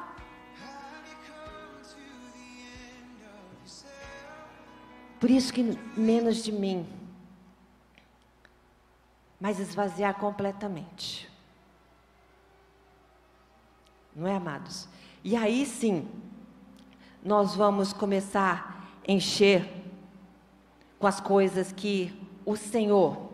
Por 5.18 5.30
isso 5.30 5.50
que 5.54 5.76
menos 5.96 6.44
de 6.44 6.52
mim 6.52 6.86
mas 9.40 9.58
esvaziar 9.58 10.14
completamente. 10.14 11.30
Não 14.14 14.26
é, 14.26 14.36
amados? 14.36 14.88
E 15.22 15.34
aí 15.34 15.66
sim, 15.66 16.08
nós 17.22 17.56
vamos 17.56 17.92
começar 17.92 18.90
a 19.06 19.10
encher 19.10 19.68
com 20.98 21.06
as 21.06 21.20
coisas 21.20 21.72
que 21.72 22.14
o 22.44 22.56
Senhor 22.56 23.30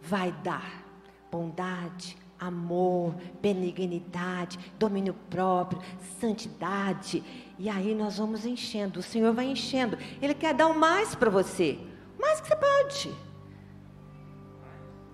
vai 0.00 0.30
dar: 0.30 0.84
bondade, 1.30 2.16
amor, 2.38 3.14
benignidade, 3.40 4.58
domínio 4.78 5.14
próprio, 5.30 5.80
santidade. 6.20 7.22
E 7.58 7.68
aí 7.68 7.94
nós 7.94 8.18
vamos 8.18 8.44
enchendo, 8.44 9.00
o 9.00 9.02
Senhor 9.02 9.32
vai 9.32 9.46
enchendo. 9.46 9.96
Ele 10.20 10.34
quer 10.34 10.54
dar 10.54 10.66
o 10.66 10.78
mais 10.78 11.14
para 11.14 11.30
você, 11.30 11.78
mais 12.18 12.40
que 12.40 12.48
você 12.48 12.56
pode. 12.56 13.31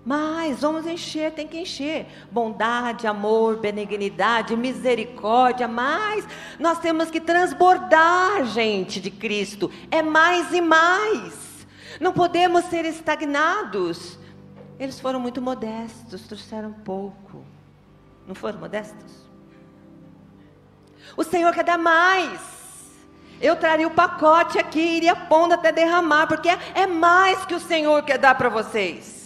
Mas 0.08 0.60
vamos 0.60 0.86
encher, 0.86 1.32
tem 1.32 1.46
que 1.46 1.58
encher. 1.58 2.06
Bondade, 2.30 3.06
amor, 3.06 3.58
benignidade, 3.58 4.56
misericórdia, 4.56 5.68
mas 5.68 6.26
nós 6.58 6.78
temos 6.78 7.10
que 7.10 7.20
transbordar, 7.20 8.42
gente, 8.46 9.02
de 9.02 9.10
Cristo. 9.10 9.70
É 9.90 10.00
mais 10.00 10.50
e 10.54 10.62
mais. 10.62 11.66
Não 12.00 12.10
podemos 12.10 12.64
ser 12.64 12.86
estagnados. 12.86 14.18
Eles 14.80 14.98
foram 14.98 15.20
muito 15.20 15.42
modestos, 15.42 16.22
trouxeram 16.22 16.72
pouco. 16.72 17.44
Não 18.26 18.34
foram 18.34 18.60
modestos? 18.60 19.28
O 21.18 21.22
Senhor 21.22 21.52
quer 21.52 21.64
dar 21.64 21.76
mais. 21.76 22.40
Eu 23.42 23.56
traria 23.56 23.86
o 23.86 23.90
pacote 23.90 24.58
aqui, 24.58 24.80
iria 24.80 25.14
pondo 25.14 25.52
até 25.52 25.70
derramar, 25.70 26.26
porque 26.26 26.48
é 26.48 26.86
mais 26.86 27.44
que 27.44 27.54
o 27.54 27.60
Senhor 27.60 28.02
quer 28.04 28.16
dar 28.16 28.34
para 28.36 28.48
vocês. 28.48 29.17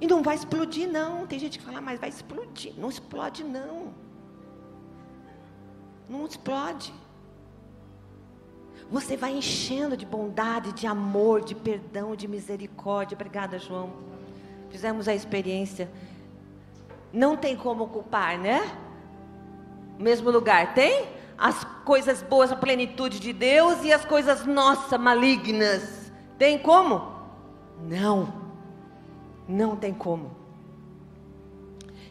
E 0.00 0.06
não 0.06 0.22
vai 0.22 0.34
explodir, 0.34 0.88
não. 0.88 1.26
Tem 1.26 1.38
gente 1.38 1.58
que 1.58 1.64
fala, 1.64 1.80
mas 1.80 2.00
vai 2.00 2.08
explodir. 2.08 2.72
Não 2.78 2.88
explode, 2.88 3.44
não. 3.44 3.92
Não 6.08 6.26
explode. 6.26 6.92
Você 8.90 9.16
vai 9.16 9.32
enchendo 9.32 9.96
de 9.96 10.06
bondade, 10.06 10.72
de 10.72 10.86
amor, 10.86 11.42
de 11.42 11.54
perdão, 11.54 12.16
de 12.16 12.26
misericórdia. 12.26 13.14
Obrigada, 13.14 13.58
João. 13.58 13.92
Fizemos 14.70 15.06
a 15.06 15.14
experiência. 15.14 15.90
Não 17.12 17.36
tem 17.36 17.54
como 17.54 17.88
culpar, 17.88 18.38
né? 18.38 18.76
Mesmo 19.98 20.30
lugar, 20.30 20.72
tem? 20.74 21.08
As 21.36 21.62
coisas 21.84 22.22
boas, 22.22 22.50
a 22.50 22.56
plenitude 22.56 23.20
de 23.20 23.32
Deus 23.32 23.84
e 23.84 23.92
as 23.92 24.04
coisas 24.04 24.46
nossas, 24.46 24.98
malignas. 24.98 26.10
Tem 26.38 26.58
como? 26.58 27.12
Não. 27.82 28.39
Não 29.50 29.74
tem 29.74 29.92
como. 29.92 30.30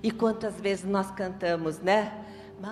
E 0.04 0.12
quantas 0.12 0.60
vezes 0.60 0.84
nós 0.84 1.10
cantamos, 1.12 1.80
né? 1.80 2.26
Mais 2.60 2.68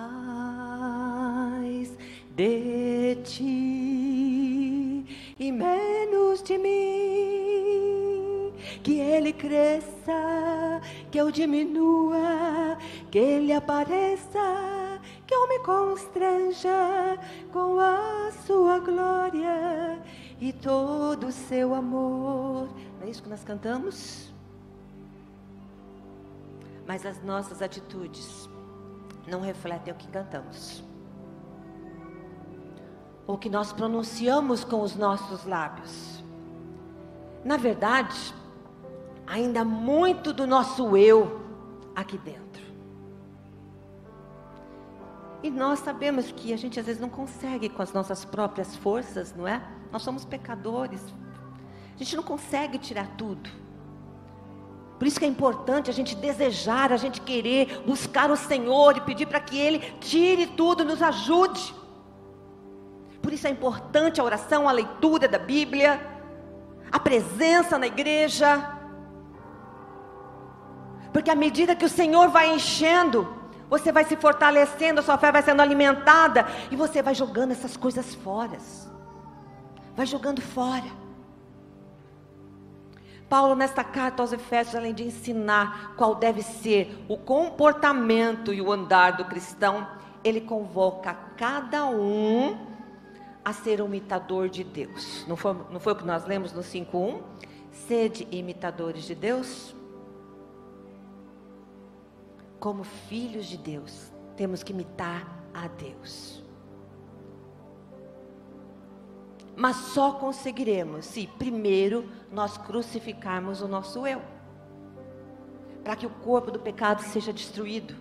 de 2.36 3.16
ti 3.24 5.06
e 5.38 5.50
menos 5.50 6.42
de 6.42 6.58
mim. 6.58 8.52
Que 8.82 9.00
ele 9.00 9.32
cresça, 9.32 10.82
que 11.10 11.16
eu 11.16 11.30
diminua, 11.30 12.76
que 13.10 13.16
ele 13.18 13.54
apareça, 13.54 15.00
que 15.26 15.34
eu 15.34 15.48
me 15.48 15.60
constranja 15.60 17.18
com 17.50 17.80
a 17.80 18.30
sua 18.46 18.78
glória 18.80 19.98
e 20.38 20.52
todo 20.52 21.28
o 21.28 21.32
seu 21.32 21.74
amor. 21.74 22.68
Não 23.00 23.06
é 23.06 23.10
isso 23.10 23.22
que 23.22 23.30
nós 23.30 23.42
cantamos? 23.42 24.27
Mas 26.88 27.04
as 27.04 27.22
nossas 27.22 27.60
atitudes 27.60 28.48
não 29.26 29.42
refletem 29.42 29.92
o 29.92 29.96
que 29.96 30.08
cantamos. 30.08 30.82
O 33.26 33.36
que 33.36 33.50
nós 33.50 33.74
pronunciamos 33.74 34.64
com 34.64 34.80
os 34.80 34.96
nossos 34.96 35.44
lábios. 35.44 36.24
Na 37.44 37.58
verdade, 37.58 38.34
ainda 39.26 39.66
muito 39.66 40.32
do 40.32 40.46
nosso 40.46 40.96
eu 40.96 41.42
aqui 41.94 42.16
dentro. 42.16 42.62
E 45.42 45.50
nós 45.50 45.80
sabemos 45.80 46.32
que 46.32 46.54
a 46.54 46.56
gente 46.56 46.80
às 46.80 46.86
vezes 46.86 47.02
não 47.02 47.10
consegue 47.10 47.68
com 47.68 47.82
as 47.82 47.92
nossas 47.92 48.24
próprias 48.24 48.74
forças, 48.76 49.34
não 49.34 49.46
é? 49.46 49.62
Nós 49.92 50.00
somos 50.00 50.24
pecadores. 50.24 51.02
A 51.94 51.98
gente 51.98 52.16
não 52.16 52.22
consegue 52.22 52.78
tirar 52.78 53.08
tudo. 53.18 53.67
Por 54.98 55.06
isso 55.06 55.18
que 55.18 55.24
é 55.24 55.28
importante 55.28 55.88
a 55.88 55.92
gente 55.92 56.16
desejar, 56.16 56.92
a 56.92 56.96
gente 56.96 57.20
querer 57.20 57.82
buscar 57.86 58.30
o 58.30 58.36
Senhor 58.36 58.96
e 58.96 59.00
pedir 59.00 59.26
para 59.26 59.38
que 59.38 59.56
Ele 59.56 59.78
tire 60.00 60.46
tudo, 60.46 60.84
nos 60.84 61.00
ajude. 61.00 61.72
Por 63.22 63.32
isso 63.32 63.46
é 63.46 63.50
importante 63.50 64.20
a 64.20 64.24
oração, 64.24 64.68
a 64.68 64.72
leitura 64.72 65.28
da 65.28 65.38
Bíblia, 65.38 66.04
a 66.90 66.98
presença 66.98 67.78
na 67.78 67.86
igreja. 67.86 68.76
Porque 71.12 71.30
à 71.30 71.36
medida 71.36 71.76
que 71.76 71.84
o 71.84 71.88
Senhor 71.88 72.28
vai 72.28 72.52
enchendo, 72.52 73.36
você 73.70 73.92
vai 73.92 74.04
se 74.04 74.16
fortalecendo, 74.16 74.98
a 74.98 75.02
sua 75.02 75.18
fé 75.18 75.30
vai 75.30 75.42
sendo 75.42 75.60
alimentada 75.60 76.46
e 76.70 76.76
você 76.76 77.02
vai 77.02 77.14
jogando 77.14 77.52
essas 77.52 77.76
coisas 77.76 78.14
fora. 78.16 78.58
Vai 79.94 80.06
jogando 80.06 80.40
fora. 80.40 81.07
Paulo, 83.28 83.54
nesta 83.54 83.84
carta 83.84 84.22
aos 84.22 84.32
Efésios, 84.32 84.74
além 84.74 84.94
de 84.94 85.04
ensinar 85.04 85.94
qual 85.96 86.14
deve 86.14 86.42
ser 86.42 87.04
o 87.08 87.16
comportamento 87.16 88.52
e 88.52 88.60
o 88.60 88.72
andar 88.72 89.16
do 89.18 89.24
cristão, 89.26 89.86
ele 90.24 90.40
convoca 90.40 91.14
cada 91.36 91.86
um 91.86 92.66
a 93.44 93.52
ser 93.52 93.82
um 93.82 93.86
imitador 93.86 94.48
de 94.48 94.64
Deus. 94.64 95.24
Não 95.26 95.36
foi, 95.36 95.54
não 95.70 95.78
foi 95.78 95.92
o 95.92 95.96
que 95.96 96.04
nós 96.04 96.24
lemos 96.24 96.52
no 96.52 96.62
5.1? 96.62 97.20
Sede 97.70 98.26
imitadores 98.30 99.04
de 99.04 99.14
Deus. 99.14 99.74
Como 102.58 102.82
filhos 102.82 103.46
de 103.46 103.56
Deus, 103.56 104.10
temos 104.36 104.62
que 104.62 104.72
imitar 104.72 105.26
a 105.54 105.68
Deus. 105.68 106.37
Mas 109.58 109.74
só 109.74 110.12
conseguiremos 110.12 111.04
se 111.04 111.26
primeiro 111.26 112.08
nós 112.30 112.56
crucificarmos 112.56 113.60
o 113.60 113.66
nosso 113.66 114.06
eu. 114.06 114.22
Para 115.82 115.96
que 115.96 116.06
o 116.06 116.10
corpo 116.10 116.52
do 116.52 116.60
pecado 116.60 117.02
seja 117.02 117.32
destruído 117.32 117.96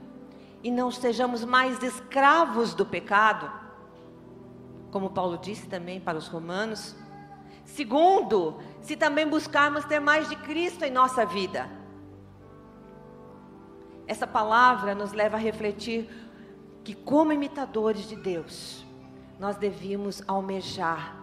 e 0.61 0.69
não 0.69 0.91
sejamos 0.91 1.43
mais 1.43 1.81
escravos 1.81 2.75
do 2.75 2.85
pecado, 2.85 3.51
como 4.91 5.09
Paulo 5.09 5.35
disse 5.39 5.67
também 5.67 5.99
para 5.99 6.19
os 6.19 6.27
romanos. 6.27 6.95
Segundo, 7.65 8.59
se 8.79 8.95
também 8.95 9.27
buscarmos 9.27 9.83
ter 9.83 9.99
mais 9.99 10.29
de 10.29 10.35
Cristo 10.35 10.85
em 10.85 10.91
nossa 10.91 11.25
vida. 11.25 11.67
Essa 14.05 14.27
palavra 14.27 14.93
nos 14.93 15.11
leva 15.11 15.37
a 15.37 15.39
refletir 15.39 16.07
que, 16.83 16.93
como 16.93 17.33
imitadores 17.33 18.07
de 18.07 18.15
Deus, 18.15 18.85
nós 19.39 19.55
devíamos 19.55 20.21
almejar 20.27 21.16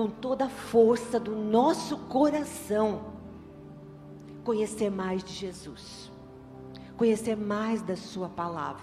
com 0.00 0.08
toda 0.08 0.46
a 0.46 0.48
força 0.48 1.20
do 1.20 1.36
nosso 1.36 1.98
coração, 2.06 3.12
conhecer 4.42 4.90
mais 4.90 5.22
de 5.22 5.30
Jesus, 5.30 6.10
conhecer 6.96 7.36
mais 7.36 7.82
da 7.82 7.94
Sua 7.94 8.26
palavra, 8.26 8.82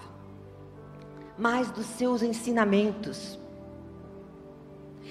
mais 1.36 1.72
dos 1.72 1.86
seus 1.86 2.22
ensinamentos, 2.22 3.36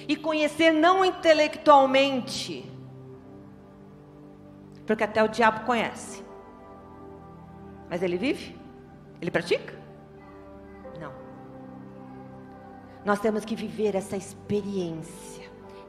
e 0.07 0.15
conhecer 0.15 0.71
não 0.71 1.03
intelectualmente, 1.03 2.71
porque 4.85 5.03
até 5.03 5.21
o 5.21 5.27
diabo 5.27 5.65
conhece, 5.65 6.23
mas 7.89 8.01
ele 8.01 8.17
vive? 8.17 8.57
Ele 9.19 9.29
pratica? 9.29 9.77
Não. 11.01 11.11
Nós 13.03 13.19
temos 13.19 13.43
que 13.43 13.57
viver 13.57 13.93
essa 13.93 14.15
experiência 14.15 15.46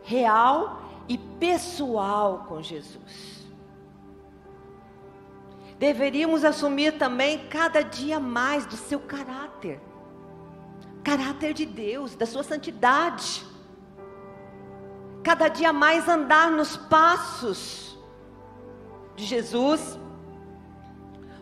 real 0.09 0.81
e 1.07 1.19
pessoal 1.19 2.47
com 2.49 2.63
Jesus. 2.63 3.47
Deveríamos 5.79 6.45
assumir 6.45 6.97
também 6.99 7.47
cada 7.49 7.83
dia 7.83 8.19
mais 8.19 8.65
do 8.65 8.77
seu 8.77 8.99
caráter, 8.99 9.81
caráter 11.05 11.53
de 11.53 11.67
Deus, 11.67 12.17
da 12.17 12.25
sua 12.25 12.43
santidade. 12.43 13.45
Cada 15.23 15.49
dia 15.49 15.73
mais 15.73 16.09
andar 16.09 16.51
nos 16.51 16.77
passos 16.77 17.99
de 19.15 19.27
Jesus, 19.27 19.99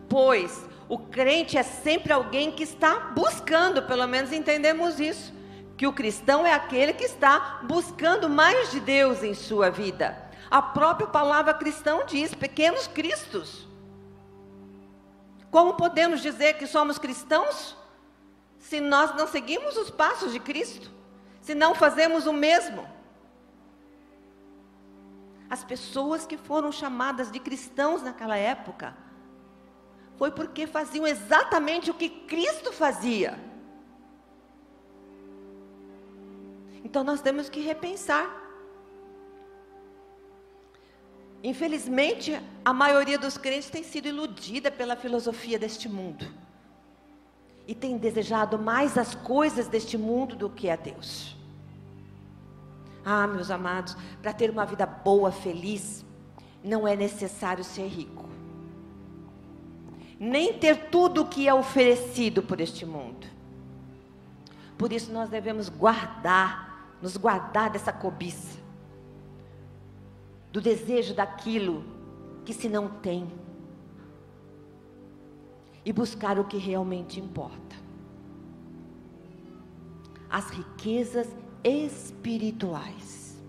pois 0.09 0.67
o 0.89 0.99
crente 0.99 1.57
é 1.57 1.63
sempre 1.63 2.11
alguém 2.11 2.51
que 2.51 2.63
está 2.63 2.99
buscando, 2.99 3.83
pelo 3.83 4.05
menos 4.07 4.33
entendemos 4.33 4.99
isso 4.99 5.36
que 5.77 5.85
o 5.85 5.93
cristão 5.93 6.45
é 6.45 6.51
aquele 6.51 6.91
que 6.91 7.03
está 7.03 7.59
buscando 7.63 8.27
mais 8.27 8.71
de 8.71 8.79
Deus 8.79 9.21
em 9.21 9.35
sua 9.35 9.69
vida. 9.69 10.17
A 10.49 10.59
própria 10.59 11.07
palavra 11.07 11.53
cristão 11.53 12.03
diz: 12.05 12.33
pequenos 12.33 12.87
cristos. 12.87 13.67
Como 15.51 15.75
podemos 15.75 16.21
dizer 16.21 16.53
que 16.53 16.65
somos 16.65 16.97
cristãos 16.97 17.77
se 18.59 18.81
nós 18.81 19.15
não 19.15 19.27
seguimos 19.27 19.77
os 19.77 19.89
passos 19.89 20.33
de 20.33 20.39
Cristo? 20.39 20.91
Se 21.41 21.53
não 21.53 21.75
fazemos 21.75 22.25
o 22.25 22.33
mesmo? 22.33 22.85
As 25.49 25.63
pessoas 25.63 26.25
que 26.25 26.37
foram 26.37 26.71
chamadas 26.71 27.31
de 27.31 27.39
cristãos 27.39 28.01
naquela 28.01 28.35
época 28.35 28.97
foi 30.17 30.31
porque 30.31 30.65
faziam 30.65 31.07
exatamente 31.07 31.91
o 31.91 31.93
que 31.93 32.09
Cristo 32.09 32.73
fazia. 32.73 33.46
Então 36.83 37.03
nós 37.03 37.21
temos 37.21 37.49
que 37.49 37.59
repensar. 37.59 38.45
Infelizmente, 41.43 42.39
a 42.65 42.73
maioria 42.73 43.17
dos 43.17 43.37
crentes 43.37 43.69
tem 43.69 43.83
sido 43.83 44.07
iludida 44.07 44.71
pela 44.71 44.95
filosofia 44.95 45.59
deste 45.59 45.87
mundo. 45.87 46.25
E 47.67 47.75
tem 47.75 47.97
desejado 47.97 48.57
mais 48.57 48.97
as 48.97 49.13
coisas 49.13 49.67
deste 49.67 49.97
mundo 49.97 50.35
do 50.35 50.49
que 50.49 50.69
a 50.69 50.75
Deus. 50.75 51.35
Ah, 53.05 53.27
meus 53.27 53.51
amados, 53.51 53.95
para 54.21 54.33
ter 54.33 54.49
uma 54.49 54.65
vida 54.65 54.85
boa, 54.85 55.31
feliz, 55.31 56.05
não 56.63 56.87
é 56.87 56.95
necessário 56.95 57.63
ser 57.63 57.87
rico. 57.87 58.27
Nem 60.19 60.53
ter 60.53 60.89
tudo 60.89 61.21
o 61.21 61.27
que 61.27 61.47
é 61.47 61.53
oferecido 61.53 62.41
por 62.41 62.59
este 62.59 62.85
mundo. 62.85 63.27
Por 64.77 64.91
isso 64.91 65.11
nós 65.11 65.29
devemos 65.29 65.69
guardar 65.69 66.66
nos 67.01 67.17
guardar 67.17 67.69
dessa 67.69 67.91
cobiça, 67.91 68.57
do 70.51 70.61
desejo 70.61 71.13
daquilo 71.13 71.83
que 72.43 72.53
se 72.53 72.67
não 72.67 72.89
tem, 72.89 73.31
e 75.85 75.93
buscar 75.93 76.37
o 76.37 76.43
que 76.43 76.57
realmente 76.57 77.19
importa. 77.19 77.75
As 80.29 80.49
riquezas 80.49 81.33
espirituais, 81.63 83.41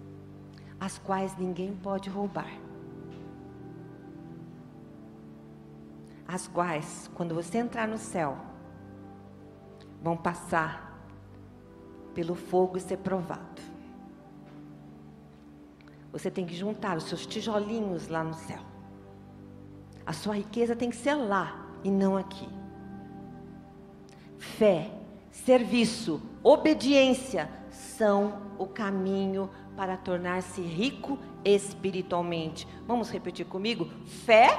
as 0.78 0.98
quais 0.98 1.36
ninguém 1.36 1.74
pode 1.74 2.08
roubar. 2.08 2.52
As 6.28 6.46
quais, 6.46 7.10
quando 7.14 7.34
você 7.34 7.58
entrar 7.58 7.88
no 7.88 7.98
céu, 7.98 8.36
vão 10.02 10.16
passar 10.16 10.87
pelo 12.18 12.34
fogo 12.34 12.76
e 12.76 12.80
ser 12.80 12.96
provado. 12.96 13.62
Você 16.10 16.28
tem 16.28 16.44
que 16.44 16.52
juntar 16.52 16.96
os 16.96 17.04
seus 17.04 17.24
tijolinhos 17.24 18.08
lá 18.08 18.24
no 18.24 18.34
céu. 18.34 18.58
A 20.04 20.12
sua 20.12 20.34
riqueza 20.34 20.74
tem 20.74 20.90
que 20.90 20.96
ser 20.96 21.14
lá 21.14 21.64
e 21.84 21.90
não 21.92 22.16
aqui. 22.16 22.48
Fé, 24.36 24.90
serviço, 25.30 26.20
obediência 26.42 27.48
são 27.70 28.42
o 28.58 28.66
caminho 28.66 29.48
para 29.76 29.96
tornar-se 29.96 30.60
rico 30.60 31.20
espiritualmente. 31.44 32.66
Vamos 32.84 33.12
repetir 33.12 33.46
comigo? 33.46 33.88
Fé, 34.24 34.58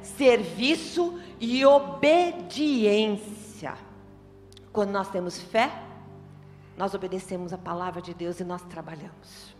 serviço 0.00 1.18
e 1.40 1.66
obediência. 1.66 3.74
Quando 4.72 4.92
nós 4.92 5.08
temos 5.08 5.40
fé, 5.40 5.89
nós 6.80 6.94
obedecemos 6.94 7.52
a 7.52 7.58
palavra 7.58 8.00
de 8.00 8.14
Deus 8.14 8.40
e 8.40 8.44
nós 8.44 8.62
trabalhamos. 8.62 9.54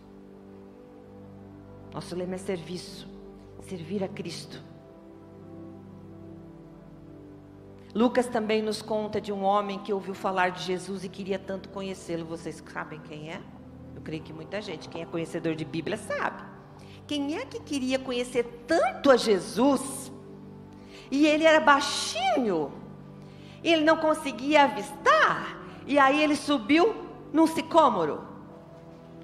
Nosso 1.92 2.16
lema 2.16 2.36
é 2.36 2.38
serviço, 2.38 3.06
servir 3.60 4.02
a 4.02 4.08
Cristo. 4.08 4.64
Lucas 7.94 8.26
também 8.26 8.62
nos 8.62 8.80
conta 8.80 9.20
de 9.20 9.30
um 9.30 9.42
homem 9.42 9.80
que 9.80 9.92
ouviu 9.92 10.14
falar 10.14 10.48
de 10.48 10.62
Jesus 10.62 11.04
e 11.04 11.10
queria 11.10 11.38
tanto 11.38 11.68
conhecê-lo. 11.68 12.24
Vocês 12.24 12.64
sabem 12.72 12.98
quem 13.00 13.30
é? 13.30 13.42
Eu 13.94 14.00
creio 14.00 14.22
que 14.22 14.32
muita 14.32 14.62
gente, 14.62 14.88
quem 14.88 15.02
é 15.02 15.04
conhecedor 15.04 15.54
de 15.54 15.66
Bíblia, 15.66 15.98
sabe. 15.98 16.42
Quem 17.06 17.36
é 17.36 17.44
que 17.44 17.60
queria 17.60 17.98
conhecer 17.98 18.64
tanto 18.66 19.10
a 19.10 19.18
Jesus? 19.18 20.10
E 21.10 21.26
ele 21.26 21.44
era 21.44 21.60
baixinho, 21.60 22.72
ele 23.62 23.84
não 23.84 23.98
conseguia 23.98 24.62
avistar, 24.64 25.58
e 25.86 25.98
aí 25.98 26.22
ele 26.22 26.34
subiu 26.34 27.09
num 27.32 27.46
sicômoro, 27.46 28.22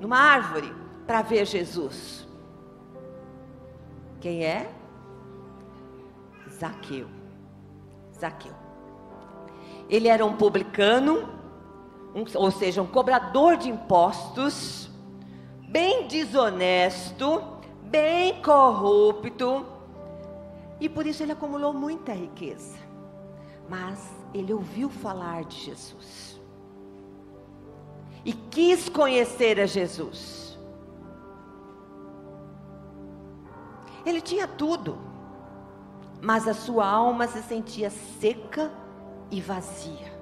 numa 0.00 0.18
árvore, 0.18 0.72
para 1.06 1.22
ver 1.22 1.46
Jesus. 1.46 2.26
Quem 4.20 4.44
é? 4.44 4.72
Zaqueu. 6.50 7.08
Zaqueu. 8.18 8.54
Ele 9.88 10.08
era 10.08 10.24
um 10.24 10.36
publicano, 10.36 11.28
um, 12.14 12.24
ou 12.34 12.50
seja, 12.50 12.82
um 12.82 12.86
cobrador 12.86 13.56
de 13.56 13.68
impostos, 13.68 14.90
bem 15.68 16.08
desonesto, 16.08 17.42
bem 17.82 18.42
corrupto, 18.42 19.66
e 20.80 20.88
por 20.88 21.06
isso 21.06 21.22
ele 21.22 21.32
acumulou 21.32 21.72
muita 21.72 22.12
riqueza. 22.12 22.78
Mas 23.68 24.12
ele 24.34 24.52
ouviu 24.52 24.88
falar 24.88 25.44
de 25.44 25.56
Jesus 25.56 26.35
e 28.26 28.32
quis 28.32 28.88
conhecer 28.88 29.60
a 29.60 29.66
Jesus. 29.66 30.58
Ele 34.04 34.20
tinha 34.20 34.48
tudo, 34.48 34.98
mas 36.20 36.48
a 36.48 36.52
sua 36.52 36.88
alma 36.88 37.28
se 37.28 37.40
sentia 37.42 37.88
seca 37.88 38.72
e 39.30 39.40
vazia. 39.40 40.12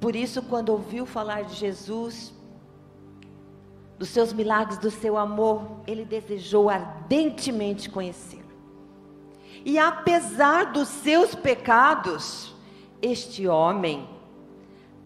Por 0.00 0.14
isso, 0.14 0.40
quando 0.42 0.68
ouviu 0.68 1.04
falar 1.04 1.42
de 1.42 1.56
Jesus, 1.56 2.32
dos 3.98 4.10
seus 4.10 4.32
milagres, 4.32 4.78
do 4.78 4.92
seu 4.92 5.18
amor, 5.18 5.80
ele 5.88 6.04
desejou 6.04 6.70
ardentemente 6.70 7.90
conhecê-lo. 7.90 8.44
E 9.64 9.76
apesar 9.76 10.70
dos 10.70 10.86
seus 10.86 11.34
pecados, 11.34 12.54
este 13.02 13.48
homem 13.48 14.17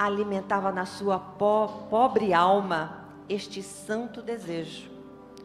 alimentava 0.05 0.73
na 0.73 0.87
sua 0.87 1.19
po 1.19 1.69
pobre 1.91 2.33
alma 2.33 3.07
este 3.29 3.63
santo 3.63 4.23
desejo 4.23 4.91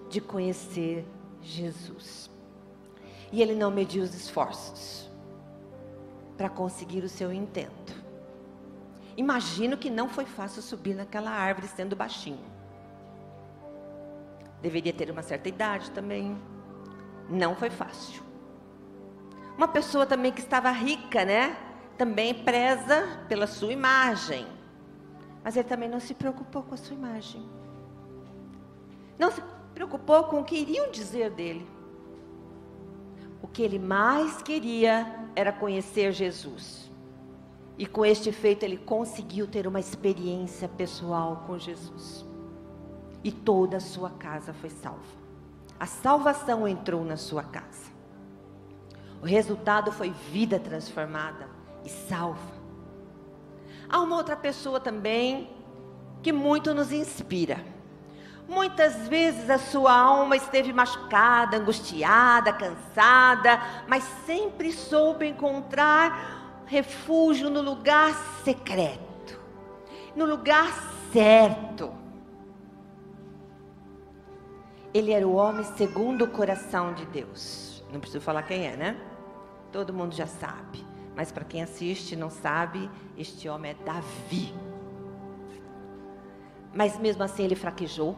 de 0.09 0.21
conhecer 0.21 1.05
Jesus. 1.41 2.29
E 3.31 3.41
ele 3.41 3.55
não 3.55 3.71
mediu 3.71 4.03
os 4.03 4.13
esforços 4.13 5.09
para 6.37 6.49
conseguir 6.49 7.03
o 7.03 7.09
seu 7.09 7.33
intento. 7.33 7.93
Imagino 9.17 9.77
que 9.77 9.89
não 9.89 10.07
foi 10.07 10.25
fácil 10.25 10.61
subir 10.61 10.95
naquela 10.95 11.31
árvore 11.31 11.67
sendo 11.67 11.95
baixinho. 11.95 12.45
Deveria 14.61 14.93
ter 14.93 15.09
uma 15.09 15.23
certa 15.23 15.49
idade 15.49 15.91
também. 15.91 16.37
Não 17.29 17.55
foi 17.55 17.69
fácil. 17.69 18.23
Uma 19.57 19.67
pessoa 19.67 20.05
também 20.05 20.31
que 20.31 20.39
estava 20.39 20.69
rica, 20.69 21.25
né? 21.25 21.57
Também 21.97 22.33
preza 22.33 23.19
pela 23.27 23.47
sua 23.47 23.73
imagem. 23.73 24.45
Mas 25.43 25.55
ele 25.55 25.67
também 25.67 25.89
não 25.89 25.99
se 25.99 26.13
preocupou 26.13 26.63
com 26.63 26.75
a 26.75 26.77
sua 26.77 26.95
imagem. 26.95 27.43
Não 29.17 29.31
se 29.31 29.41
preocupou 29.73 30.25
com 30.25 30.41
o 30.41 30.43
que 30.43 30.55
iriam 30.55 30.91
dizer 30.91 31.31
dele. 31.31 31.67
O 33.41 33.47
que 33.47 33.61
ele 33.61 33.79
mais 33.79 34.41
queria 34.41 35.29
era 35.35 35.51
conhecer 35.51 36.11
Jesus. 36.11 36.91
E 37.77 37.85
com 37.85 38.05
este 38.05 38.31
feito 38.31 38.63
ele 38.63 38.77
conseguiu 38.77 39.47
ter 39.47 39.67
uma 39.67 39.79
experiência 39.79 40.67
pessoal 40.67 41.43
com 41.47 41.57
Jesus 41.57 42.25
e 43.23 43.31
toda 43.31 43.77
a 43.77 43.81
sua 43.81 44.09
casa 44.09 44.53
foi 44.53 44.69
salva. 44.69 45.17
A 45.79 45.85
salvação 45.85 46.67
entrou 46.67 47.03
na 47.03 47.17
sua 47.17 47.43
casa. 47.43 47.91
O 49.21 49.25
resultado 49.25 49.91
foi 49.91 50.11
vida 50.31 50.59
transformada 50.59 51.56
e 51.87 51.89
salva. 51.89 52.57
Há 53.89 53.99
uma 53.99 54.15
outra 54.15 54.35
pessoa 54.35 54.79
também 54.79 55.49
que 56.21 56.31
muito 56.31 56.73
nos 56.73 56.91
inspira. 56.91 57.63
Muitas 58.47 59.07
vezes 59.07 59.49
a 59.49 59.57
sua 59.57 59.91
alma 59.91 60.35
esteve 60.35 60.71
machucada, 60.71 61.57
angustiada, 61.57 62.53
cansada, 62.53 63.59
mas 63.87 64.03
sempre 64.25 64.71
soube 64.71 65.27
encontrar 65.27 66.63
refúgio 66.65 67.49
no 67.49 67.61
lugar 67.61 68.13
secreto, 68.43 69.39
no 70.15 70.25
lugar 70.25 70.67
certo 71.11 71.97
ele 74.97 75.11
era 75.11 75.27
o 75.27 75.35
homem 75.35 75.63
segundo 75.63 76.25
o 76.25 76.27
coração 76.27 76.93
de 76.93 77.05
Deus. 77.05 77.83
Não 77.91 77.99
preciso 77.99 78.23
falar 78.23 78.43
quem 78.43 78.65
é, 78.65 78.75
né? 78.75 78.97
Todo 79.71 79.93
mundo 79.93 80.15
já 80.15 80.25
sabe. 80.25 80.85
Mas 81.17 81.31
para 81.31 81.43
quem 81.43 81.63
assiste 81.63 82.15
não 82.15 82.29
sabe, 82.29 82.87
este 83.17 83.49
homem 83.49 83.71
é 83.71 83.83
Davi. 83.83 84.53
Mas 86.71 86.99
mesmo 86.99 87.23
assim 87.23 87.43
ele 87.43 87.55
fraquejou. 87.55 88.15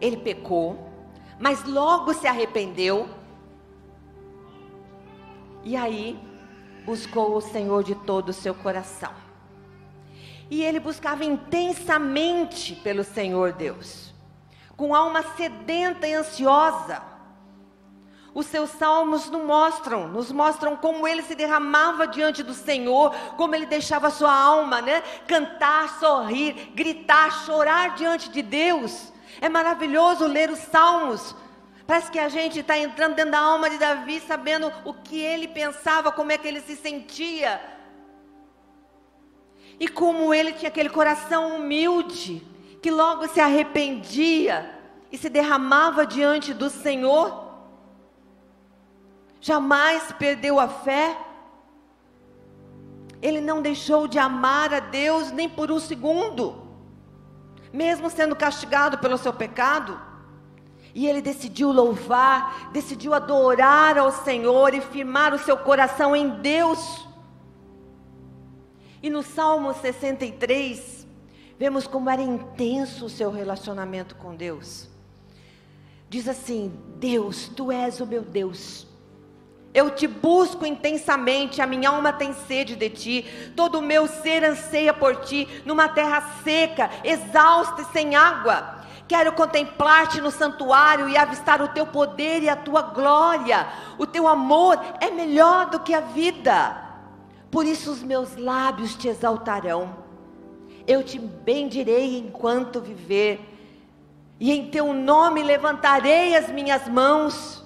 Ele 0.00 0.16
pecou, 0.16 0.90
mas 1.38 1.62
logo 1.64 2.14
se 2.14 2.26
arrependeu. 2.26 3.06
E 5.62 5.76
aí 5.76 6.18
buscou 6.86 7.36
o 7.36 7.40
Senhor 7.42 7.84
de 7.84 7.94
todo 7.94 8.30
o 8.30 8.32
seu 8.32 8.54
coração. 8.54 9.12
E 10.50 10.62
ele 10.62 10.80
buscava 10.80 11.22
intensamente 11.22 12.76
pelo 12.76 13.04
Senhor 13.04 13.52
Deus 13.52 14.14
com 14.74 14.94
alma 14.94 15.22
sedenta 15.36 16.08
e 16.08 16.14
ansiosa. 16.14 17.13
Os 18.34 18.46
seus 18.46 18.70
salmos 18.70 19.30
nos 19.30 19.42
mostram, 19.42 20.08
nos 20.08 20.32
mostram 20.32 20.76
como 20.76 21.06
ele 21.06 21.22
se 21.22 21.36
derramava 21.36 22.04
diante 22.04 22.42
do 22.42 22.52
Senhor, 22.52 23.14
como 23.36 23.54
ele 23.54 23.64
deixava 23.64 24.10
sua 24.10 24.34
alma, 24.34 24.82
né, 24.82 25.02
cantar, 25.28 26.00
sorrir, 26.00 26.72
gritar, 26.74 27.44
chorar 27.44 27.94
diante 27.94 28.28
de 28.28 28.42
Deus. 28.42 29.12
É 29.40 29.48
maravilhoso 29.48 30.26
ler 30.26 30.50
os 30.50 30.58
salmos. 30.58 31.34
Parece 31.86 32.10
que 32.10 32.18
a 32.18 32.28
gente 32.28 32.58
está 32.58 32.76
entrando 32.76 33.14
dentro 33.14 33.30
da 33.30 33.38
alma 33.38 33.70
de 33.70 33.78
Davi, 33.78 34.18
sabendo 34.18 34.72
o 34.84 34.92
que 34.92 35.20
ele 35.20 35.46
pensava, 35.46 36.10
como 36.10 36.32
é 36.32 36.38
que 36.38 36.48
ele 36.48 36.60
se 36.60 36.74
sentia. 36.74 37.60
E 39.78 39.86
como 39.86 40.34
ele 40.34 40.52
tinha 40.54 40.68
aquele 40.68 40.88
coração 40.88 41.56
humilde, 41.56 42.44
que 42.82 42.90
logo 42.90 43.28
se 43.28 43.40
arrependia 43.40 44.74
e 45.12 45.16
se 45.16 45.28
derramava 45.28 46.04
diante 46.04 46.52
do 46.52 46.68
Senhor, 46.68 47.43
jamais 49.44 50.12
perdeu 50.12 50.58
a 50.58 50.66
fé, 50.68 51.18
ele 53.20 53.40
não 53.40 53.60
deixou 53.60 54.08
de 54.08 54.18
amar 54.18 54.72
a 54.72 54.80
Deus 54.80 55.30
nem 55.30 55.48
por 55.48 55.70
um 55.70 55.78
segundo, 55.78 56.62
mesmo 57.72 58.08
sendo 58.08 58.34
castigado 58.34 58.98
pelo 58.98 59.18
seu 59.18 59.32
pecado. 59.32 60.00
E 60.94 61.06
ele 61.06 61.20
decidiu 61.20 61.72
louvar, 61.72 62.70
decidiu 62.72 63.12
adorar 63.12 63.98
ao 63.98 64.12
Senhor 64.12 64.74
e 64.74 64.80
firmar 64.80 65.34
o 65.34 65.38
seu 65.38 65.56
coração 65.56 66.14
em 66.14 66.28
Deus. 66.40 67.06
E 69.02 69.10
no 69.10 69.22
Salmo 69.22 69.74
63, 69.74 71.04
Vemos 71.58 71.86
como 71.86 72.10
era 72.10 72.22
intenso 72.22 73.06
o 73.06 73.10
seu 73.10 73.30
relacionamento 73.30 74.16
com 74.16 74.34
Deus. 74.34 74.88
Diz 76.08 76.28
assim: 76.28 76.72
Deus, 76.96 77.48
tu 77.48 77.70
és 77.70 78.00
o 78.00 78.06
meu 78.06 78.22
Deus. 78.22 78.86
Eu 79.74 79.90
te 79.90 80.06
busco 80.06 80.64
intensamente, 80.64 81.60
a 81.60 81.66
minha 81.66 81.90
alma 81.90 82.12
tem 82.12 82.32
sede 82.32 82.76
de 82.76 82.88
ti, 82.88 83.52
todo 83.56 83.80
o 83.80 83.82
meu 83.82 84.06
ser 84.06 84.44
anseia 84.44 84.94
por 84.94 85.16
ti, 85.16 85.48
numa 85.66 85.88
terra 85.88 86.22
seca, 86.44 86.88
exausta 87.02 87.82
e 87.82 87.86
sem 87.86 88.14
água. 88.14 88.82
Quero 89.08 89.32
contemplar-te 89.32 90.20
no 90.20 90.30
santuário 90.30 91.08
e 91.08 91.16
avistar 91.16 91.60
o 91.60 91.68
teu 91.68 91.86
poder 91.86 92.42
e 92.42 92.48
a 92.48 92.56
tua 92.56 92.80
glória. 92.80 93.66
O 93.98 94.06
teu 94.06 94.28
amor 94.28 94.80
é 95.00 95.10
melhor 95.10 95.68
do 95.70 95.80
que 95.80 95.92
a 95.92 96.00
vida. 96.00 96.80
Por 97.50 97.66
isso 97.66 97.90
os 97.90 98.02
meus 98.02 98.36
lábios 98.36 98.94
te 98.94 99.08
exaltarão 99.08 100.04
eu 100.86 101.02
te 101.02 101.18
bendirei 101.18 102.18
enquanto 102.18 102.80
viver, 102.80 103.40
e 104.38 104.52
em 104.52 104.70
teu 104.70 104.92
nome 104.92 105.42
levantarei 105.42 106.36
as 106.36 106.48
minhas 106.48 106.86
mãos, 106.88 107.63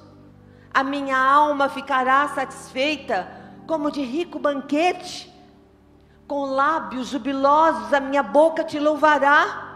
a 0.79 0.85
minha 0.85 1.17
alma 1.17 1.69
ficará 1.69 2.29
satisfeita, 2.29 3.29
como 3.67 3.91
de 3.91 4.03
rico 4.03 4.38
banquete, 4.38 5.33
com 6.27 6.45
lábios 6.45 7.09
jubilosos 7.09 7.93
a 7.93 8.01
minha 8.01 8.23
boca 8.23 8.62
te 8.62 8.79
louvará. 8.79 9.67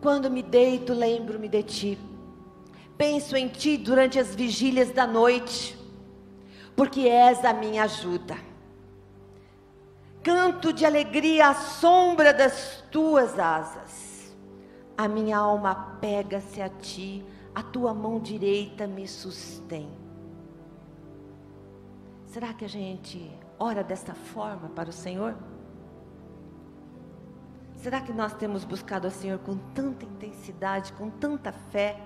Quando 0.00 0.30
me 0.30 0.42
deito, 0.42 0.92
lembro-me 0.92 1.48
de 1.48 1.62
ti, 1.62 1.98
penso 2.96 3.36
em 3.36 3.48
ti 3.48 3.76
durante 3.76 4.18
as 4.18 4.34
vigílias 4.34 4.92
da 4.92 5.06
noite, 5.06 5.76
porque 6.76 7.08
és 7.08 7.44
a 7.44 7.52
minha 7.52 7.82
ajuda 7.84 8.48
canto 10.28 10.74
de 10.74 10.84
alegria 10.84 11.48
à 11.48 11.54
sombra 11.54 12.34
das 12.34 12.84
tuas 12.90 13.38
asas. 13.38 14.36
A 14.94 15.08
minha 15.08 15.38
alma 15.38 15.96
pega-se 16.02 16.60
a 16.60 16.68
ti, 16.68 17.24
a 17.58 17.62
tua 17.64 17.92
mão 17.92 18.20
direita 18.20 18.86
me 18.86 19.08
sustém. 19.08 19.90
Será 22.26 22.54
que 22.54 22.64
a 22.64 22.68
gente 22.68 23.36
ora 23.58 23.82
desta 23.82 24.14
forma 24.14 24.68
para 24.68 24.90
o 24.90 24.92
Senhor? 24.92 25.34
Será 27.74 28.00
que 28.00 28.12
nós 28.12 28.32
temos 28.34 28.62
buscado 28.64 29.08
ao 29.08 29.10
Senhor 29.10 29.40
com 29.40 29.56
tanta 29.74 30.04
intensidade, 30.04 30.92
com 30.92 31.10
tanta 31.10 31.50
fé? 31.50 32.00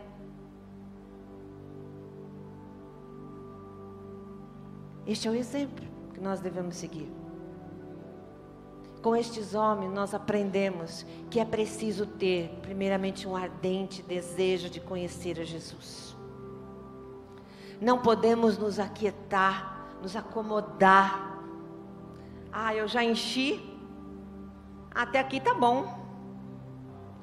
Este 5.06 5.28
é 5.28 5.30
o 5.30 5.34
exemplo 5.34 5.84
que 6.14 6.20
nós 6.20 6.40
devemos 6.40 6.76
seguir. 6.76 7.21
Com 9.02 9.16
estes 9.16 9.52
homens, 9.52 9.92
nós 9.92 10.14
aprendemos 10.14 11.04
que 11.28 11.40
é 11.40 11.44
preciso 11.44 12.06
ter, 12.06 12.56
primeiramente, 12.62 13.26
um 13.26 13.34
ardente 13.34 14.00
desejo 14.00 14.70
de 14.70 14.78
conhecer 14.78 15.40
a 15.40 15.44
Jesus. 15.44 16.16
Não 17.80 17.98
podemos 17.98 18.56
nos 18.56 18.78
aquietar, 18.78 19.96
nos 20.00 20.14
acomodar. 20.14 21.36
Ah, 22.52 22.72
eu 22.76 22.86
já 22.86 23.02
enchi, 23.02 23.76
até 24.94 25.18
aqui 25.18 25.40
tá 25.40 25.52
bom, 25.52 25.82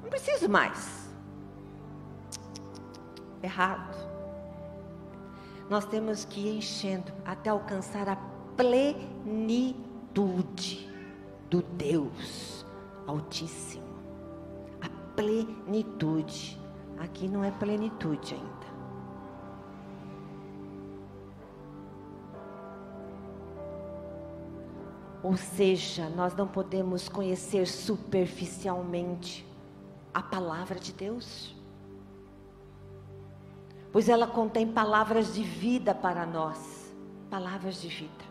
não 0.02 0.10
preciso 0.10 0.50
mais. 0.50 1.08
errado. 3.42 3.96
Nós 5.70 5.86
temos 5.86 6.26
que 6.26 6.40
ir 6.40 6.58
enchendo 6.58 7.10
até 7.24 7.48
alcançar 7.48 8.06
a 8.06 8.16
plenitude 8.54 9.30
do 11.50 11.62
Deus 11.62 12.64
Altíssimo. 13.06 13.84
A 14.80 14.88
plenitude. 15.14 16.58
Aqui 16.98 17.26
não 17.26 17.42
é 17.42 17.50
plenitude 17.50 18.34
ainda. 18.34 18.70
Ou 25.22 25.36
seja, 25.36 26.08
nós 26.08 26.34
não 26.34 26.46
podemos 26.46 27.08
conhecer 27.08 27.66
superficialmente 27.66 29.46
a 30.14 30.22
palavra 30.22 30.80
de 30.80 30.92
Deus, 30.92 31.54
pois 33.92 34.08
ela 34.08 34.26
contém 34.26 34.66
palavras 34.66 35.34
de 35.34 35.42
vida 35.42 35.94
para 35.94 36.24
nós 36.24 36.80
palavras 37.30 37.80
de 37.80 37.88
vida. 37.88 38.24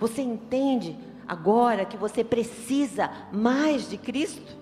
Você 0.00 0.22
entende 0.22 0.98
agora 1.32 1.86
que 1.86 1.96
você 1.96 2.22
precisa 2.22 3.10
mais 3.32 3.88
de 3.88 3.96
Cristo? 3.96 4.54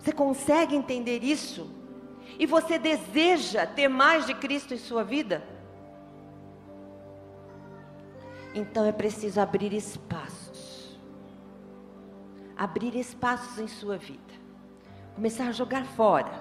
Você 0.00 0.10
consegue 0.10 0.74
entender 0.74 1.22
isso? 1.22 1.70
E 2.40 2.44
você 2.44 2.76
deseja 2.76 3.64
ter 3.64 3.86
mais 3.86 4.26
de 4.26 4.34
Cristo 4.34 4.74
em 4.74 4.78
sua 4.78 5.04
vida? 5.04 5.44
Então 8.52 8.84
é 8.84 8.90
preciso 8.90 9.40
abrir 9.40 9.72
espaços. 9.72 10.98
Abrir 12.56 12.96
espaços 12.96 13.60
em 13.60 13.68
sua 13.68 13.96
vida. 13.96 14.34
Começar 15.14 15.46
a 15.46 15.52
jogar 15.52 15.84
fora 15.84 16.32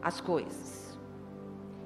as 0.00 0.18
coisas. 0.18 0.98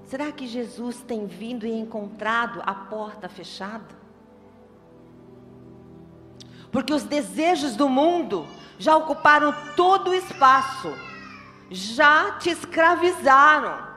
Será 0.05 0.31
que 0.31 0.47
Jesus 0.47 1.03
tem 1.03 1.27
vindo 1.27 1.67
e 1.67 1.73
encontrado 1.73 2.63
a 2.65 2.75
porta 2.75 3.29
fechada? 3.29 3.98
Porque 6.71 6.93
os 6.93 7.03
desejos 7.03 7.77
do 7.77 7.89
mundo 7.89 8.47
já 8.79 8.97
ocuparam 8.97 9.55
todo 9.75 10.11
o 10.11 10.15
espaço, 10.15 10.93
já 11.71 12.33
te 12.33 12.51
escravizaram. 12.51 13.89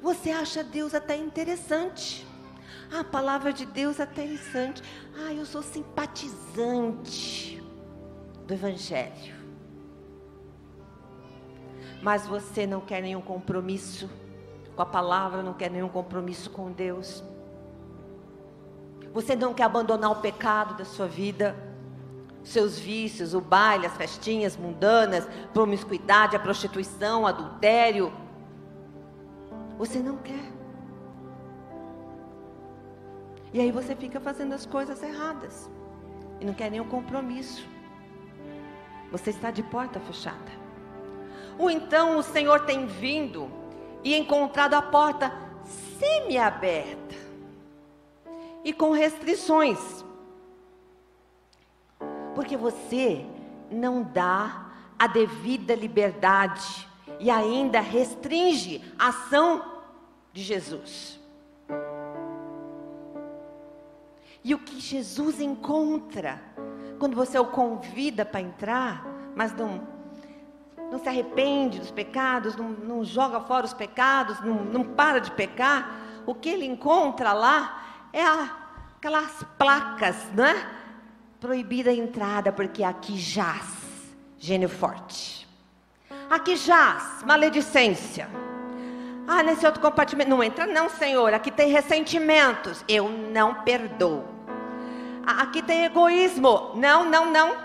Você 0.00 0.30
acha 0.30 0.64
Deus 0.64 0.94
até 0.94 1.16
interessante. 1.16 2.26
Ah, 2.92 3.00
a 3.00 3.04
palavra 3.04 3.52
de 3.52 3.64
Deus 3.64 4.00
até 4.00 4.24
interessante. 4.24 4.82
Ah, 5.16 5.32
eu 5.32 5.46
sou 5.46 5.62
simpatizante 5.62 7.62
do 8.46 8.54
Evangelho. 8.54 9.42
Mas 12.02 12.26
você 12.26 12.66
não 12.66 12.80
quer 12.80 13.00
nenhum 13.00 13.20
compromisso 13.20 14.10
com 14.74 14.82
a 14.82 14.86
palavra, 14.86 15.42
não 15.42 15.54
quer 15.54 15.70
nenhum 15.70 15.88
compromisso 15.88 16.50
com 16.50 16.72
Deus. 16.72 17.22
Você 19.12 19.36
não 19.36 19.52
quer 19.52 19.64
abandonar 19.64 20.10
o 20.10 20.16
pecado 20.16 20.74
da 20.74 20.84
sua 20.84 21.06
vida, 21.06 21.54
seus 22.42 22.78
vícios, 22.78 23.34
o 23.34 23.40
baile, 23.40 23.86
as 23.86 23.96
festinhas 23.96 24.56
mundanas, 24.56 25.28
promiscuidade, 25.52 26.34
a 26.34 26.40
prostituição, 26.40 27.26
adultério, 27.26 28.12
você 29.78 29.98
não 29.98 30.16
quer. 30.16 30.52
E 33.52 33.60
aí 33.60 33.70
você 33.70 33.94
fica 33.94 34.20
fazendo 34.20 34.54
as 34.54 34.64
coisas 34.64 35.02
erradas. 35.02 35.68
E 36.40 36.44
não 36.44 36.54
quer 36.54 36.70
nenhum 36.70 36.88
compromisso. 36.88 37.66
Você 39.10 39.30
está 39.30 39.50
de 39.50 39.62
porta 39.62 40.00
fechada. 40.00 40.62
Ou 41.58 41.68
então 41.68 42.16
o 42.16 42.22
Senhor 42.22 42.60
tem 42.60 42.86
vindo 42.86 43.50
e 44.02 44.16
encontrado 44.16 44.74
a 44.74 44.82
porta 44.82 45.32
semi-aberta 45.98 47.01
e 48.64 48.72
com 48.72 48.90
restrições. 48.90 50.04
Porque 52.34 52.56
você 52.56 53.26
não 53.70 54.02
dá 54.02 54.66
a 54.98 55.06
devida 55.06 55.74
liberdade 55.74 56.88
e 57.18 57.30
ainda 57.30 57.80
restringe 57.80 58.82
a 58.98 59.08
ação 59.08 59.64
de 60.32 60.42
Jesus. 60.42 61.20
E 64.44 64.54
o 64.54 64.58
que 64.58 64.80
Jesus 64.80 65.40
encontra 65.40 66.42
quando 66.98 67.14
você 67.14 67.38
o 67.38 67.46
convida 67.46 68.24
para 68.24 68.40
entrar, 68.40 69.04
mas 69.34 69.52
não, 69.52 69.86
não 70.90 70.98
se 70.98 71.08
arrepende 71.08 71.78
dos 71.78 71.90
pecados, 71.90 72.56
não, 72.56 72.68
não 72.68 73.04
joga 73.04 73.40
fora 73.40 73.66
os 73.66 73.74
pecados, 73.74 74.40
não, 74.40 74.64
não 74.64 74.84
para 74.84 75.20
de 75.20 75.30
pecar, 75.32 76.00
o 76.26 76.34
que 76.34 76.48
ele 76.48 76.64
encontra 76.64 77.32
lá 77.32 77.91
é 78.12 78.22
a, 78.22 78.56
aquelas 78.96 79.44
placas, 79.58 80.16
né? 80.34 80.66
Proibida 81.40 81.90
a 81.90 81.94
entrada, 81.94 82.52
porque 82.52 82.84
aqui 82.84 83.18
jaz 83.18 83.82
gênio 84.38 84.68
forte. 84.68 85.48
Aqui 86.28 86.56
jaz 86.56 87.22
maledicência. 87.24 88.28
Ah, 89.26 89.42
nesse 89.42 89.64
outro 89.64 89.80
compartimento. 89.80 90.30
Não 90.30 90.42
entra, 90.42 90.66
não, 90.66 90.88
Senhor. 90.88 91.32
Aqui 91.32 91.50
tem 91.50 91.70
ressentimentos. 91.70 92.84
Eu 92.88 93.08
não 93.08 93.62
perdoo. 93.62 94.24
Aqui 95.24 95.62
tem 95.62 95.84
egoísmo. 95.84 96.72
Não, 96.74 97.04
não, 97.04 97.30
não. 97.30 97.56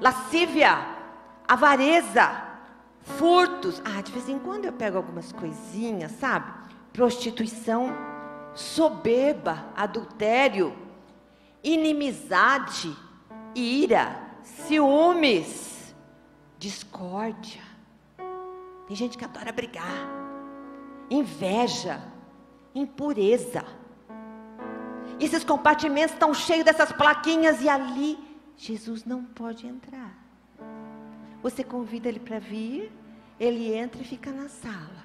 Lascívia, 0.00 0.78
avareza, 1.46 2.42
furtos. 3.18 3.82
Ah, 3.84 4.00
de 4.00 4.10
vez 4.12 4.28
em 4.28 4.38
quando 4.38 4.64
eu 4.64 4.72
pego 4.72 4.96
algumas 4.96 5.30
coisinhas, 5.30 6.12
sabe? 6.12 6.50
Prostituição, 6.92 7.94
soberba, 8.54 9.72
adultério, 9.76 10.76
inimizade, 11.62 12.96
ira, 13.54 14.30
ciúmes, 14.42 15.94
discórdia. 16.58 17.62
Tem 18.86 18.96
gente 18.96 19.16
que 19.16 19.24
adora 19.24 19.52
brigar 19.52 20.20
inveja, 21.10 22.00
impureza. 22.74 23.64
E 25.18 25.24
esses 25.24 25.42
compartimentos 25.42 26.12
estão 26.12 26.32
cheios 26.32 26.64
dessas 26.64 26.92
plaquinhas 26.92 27.60
e 27.60 27.68
ali 27.68 28.16
Jesus 28.56 29.04
não 29.04 29.24
pode 29.24 29.66
entrar. 29.66 30.16
Você 31.42 31.64
convida 31.64 32.08
ele 32.08 32.20
para 32.20 32.38
vir, 32.38 32.92
ele 33.38 33.74
entra 33.74 34.00
e 34.00 34.04
fica 34.04 34.30
na 34.30 34.48
sala. 34.48 35.04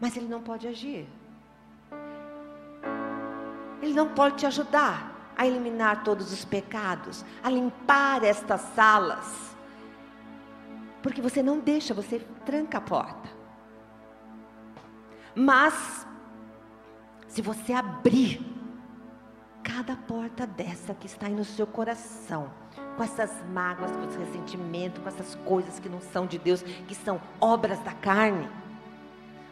Mas 0.00 0.16
ele 0.16 0.26
não 0.26 0.42
pode 0.42 0.66
agir. 0.66 1.06
Ele 3.86 3.94
não 3.94 4.08
pode 4.08 4.38
te 4.38 4.46
ajudar 4.46 5.32
a 5.36 5.46
eliminar 5.46 6.02
todos 6.02 6.32
os 6.32 6.44
pecados, 6.44 7.24
a 7.40 7.48
limpar 7.48 8.24
estas 8.24 8.60
salas. 8.74 9.54
Porque 11.00 11.22
você 11.22 11.40
não 11.40 11.60
deixa, 11.60 11.94
você 11.94 12.18
tranca 12.44 12.78
a 12.78 12.80
porta. 12.80 13.30
Mas, 15.36 16.04
se 17.28 17.40
você 17.40 17.72
abrir 17.72 18.44
cada 19.62 19.94
porta 19.94 20.46
dessa 20.46 20.92
que 20.92 21.06
está 21.06 21.26
aí 21.26 21.34
no 21.34 21.44
seu 21.44 21.66
coração, 21.66 22.50
com 22.96 23.04
essas 23.04 23.30
mágoas, 23.52 23.92
com 23.92 24.02
esse 24.04 24.18
ressentimento, 24.18 25.00
com 25.00 25.08
essas 25.08 25.36
coisas 25.44 25.78
que 25.78 25.88
não 25.88 26.00
são 26.00 26.26
de 26.26 26.38
Deus, 26.38 26.62
que 26.62 26.94
são 26.94 27.20
obras 27.40 27.78
da 27.84 27.92
carne, 27.92 28.48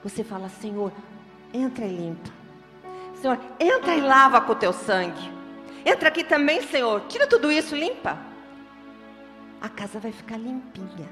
você 0.03 0.25
fala: 0.25 0.49
Senhor, 0.49 0.91
entra 1.53 1.85
e 1.85 1.97
limpa. 1.97 2.44
Senhor, 3.25 3.41
entra 3.59 3.97
e 3.97 4.03
lava 4.03 4.39
com 4.43 4.53
o 4.53 4.55
teu 4.55 4.71
sangue. 4.71 5.33
Entra 5.83 6.09
aqui 6.09 6.23
também, 6.23 6.61
Senhor, 6.61 7.07
tira 7.09 7.27
tudo 7.27 7.51
isso, 7.51 7.75
limpa. 7.75 8.19
A 9.63 9.69
casa 9.71 9.99
vai 9.99 10.13
ficar 10.13 10.37
limpinha. 10.37 11.09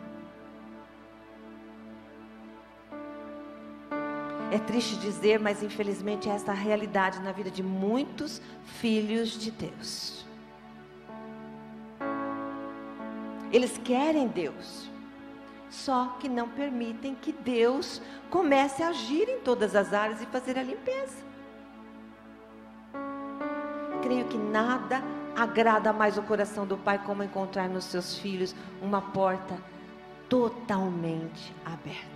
É 4.51 4.59
triste 4.59 4.97
dizer, 4.97 5.41
mas 5.41 5.63
infelizmente 5.63 6.29
é 6.29 6.35
esta 6.35 6.53
a 6.53 6.55
realidade 6.55 7.19
na 7.23 7.33
vida 7.33 7.51
de 7.51 7.63
muitos 7.63 8.43
filhos 8.79 9.31
de 9.31 9.51
Deus. 9.51 10.27
Eles 13.51 13.79
querem 13.79 14.29
Deus, 14.29 14.91
só 15.71 16.19
que 16.21 16.29
não 16.29 16.47
permitem 16.47 17.15
que 17.15 17.33
Deus 17.33 18.03
comece 18.29 18.83
a 18.83 18.89
agir 18.89 19.31
em 19.31 19.41
todas 19.41 19.75
as 19.75 19.95
áreas 19.95 20.21
e 20.21 20.27
fazer 20.27 20.59
a 20.59 20.63
limpeza. 20.63 21.32
Creio 24.03 24.27
que 24.27 24.37
nada 24.37 25.03
agrada 25.37 25.93
mais 25.93 26.19
o 26.19 26.23
coração 26.23 26.67
do 26.67 26.77
Pai 26.77 26.99
como 27.05 27.23
encontrar 27.23 27.69
nos 27.69 27.85
seus 27.85 28.19
filhos 28.19 28.55
uma 28.81 29.01
porta 29.01 29.57
totalmente 30.29 31.55
aberta. 31.65 32.13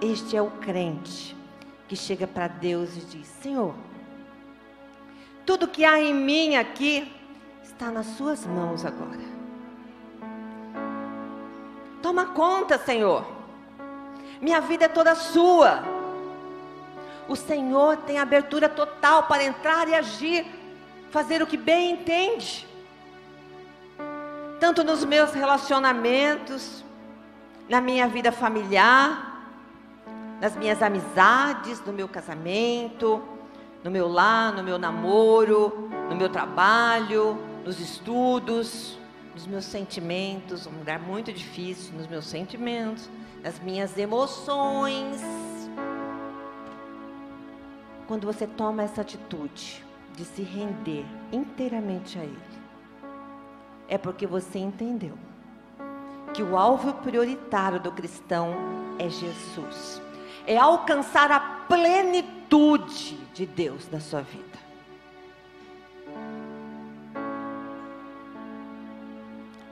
Este 0.00 0.36
é 0.36 0.42
o 0.42 0.50
crente 0.50 1.36
que 1.88 1.96
chega 1.96 2.26
para 2.26 2.48
Deus 2.48 2.96
e 2.96 3.00
diz: 3.00 3.26
Senhor, 3.26 3.74
tudo 5.46 5.68
que 5.68 5.84
há 5.84 6.00
em 6.00 6.14
mim 6.14 6.56
aqui 6.56 7.10
está 7.62 7.90
nas 7.90 8.06
Suas 8.06 8.46
mãos 8.46 8.84
agora. 8.84 9.24
Toma 12.02 12.26
conta, 12.26 12.76
Senhor. 12.76 13.26
Minha 14.40 14.60
vida 14.60 14.84
é 14.84 14.88
toda 14.88 15.14
sua. 15.14 15.93
O 17.28 17.36
Senhor 17.36 17.96
tem 17.98 18.18
abertura 18.18 18.68
total 18.68 19.24
para 19.24 19.44
entrar 19.44 19.88
e 19.88 19.94
agir, 19.94 20.46
fazer 21.10 21.42
o 21.42 21.46
que 21.46 21.56
bem 21.56 21.92
entende. 21.92 22.66
Tanto 24.60 24.84
nos 24.84 25.04
meus 25.04 25.32
relacionamentos, 25.32 26.84
na 27.68 27.80
minha 27.80 28.06
vida 28.06 28.30
familiar, 28.30 29.48
nas 30.40 30.54
minhas 30.56 30.82
amizades, 30.82 31.80
no 31.84 31.92
meu 31.92 32.08
casamento, 32.08 33.22
no 33.82 33.90
meu 33.90 34.08
lar, 34.08 34.52
no 34.52 34.62
meu 34.62 34.78
namoro, 34.78 35.90
no 36.08 36.16
meu 36.16 36.28
trabalho, 36.28 37.38
nos 37.64 37.80
estudos, 37.80 38.98
nos 39.34 39.46
meus 39.46 39.64
sentimentos, 39.64 40.66
um 40.66 40.78
lugar 40.78 40.98
muito 40.98 41.32
difícil, 41.32 41.94
nos 41.94 42.06
meus 42.06 42.26
sentimentos, 42.26 43.08
nas 43.42 43.58
minhas 43.58 43.96
emoções. 43.96 45.20
Quando 48.06 48.26
você 48.26 48.46
toma 48.46 48.82
essa 48.82 49.00
atitude 49.00 49.84
de 50.14 50.24
se 50.24 50.42
render 50.42 51.04
inteiramente 51.32 52.18
a 52.18 52.22
Ele, 52.22 52.38
é 53.88 53.96
porque 53.96 54.26
você 54.26 54.58
entendeu 54.58 55.16
que 56.34 56.42
o 56.42 56.56
alvo 56.56 56.92
prioritário 56.94 57.80
do 57.80 57.92
cristão 57.92 58.54
é 58.98 59.08
Jesus, 59.08 60.02
é 60.46 60.56
alcançar 60.58 61.30
a 61.30 61.40
plenitude 61.40 63.16
de 63.32 63.46
Deus 63.46 63.88
na 63.90 64.00
sua 64.00 64.20
vida. 64.20 64.54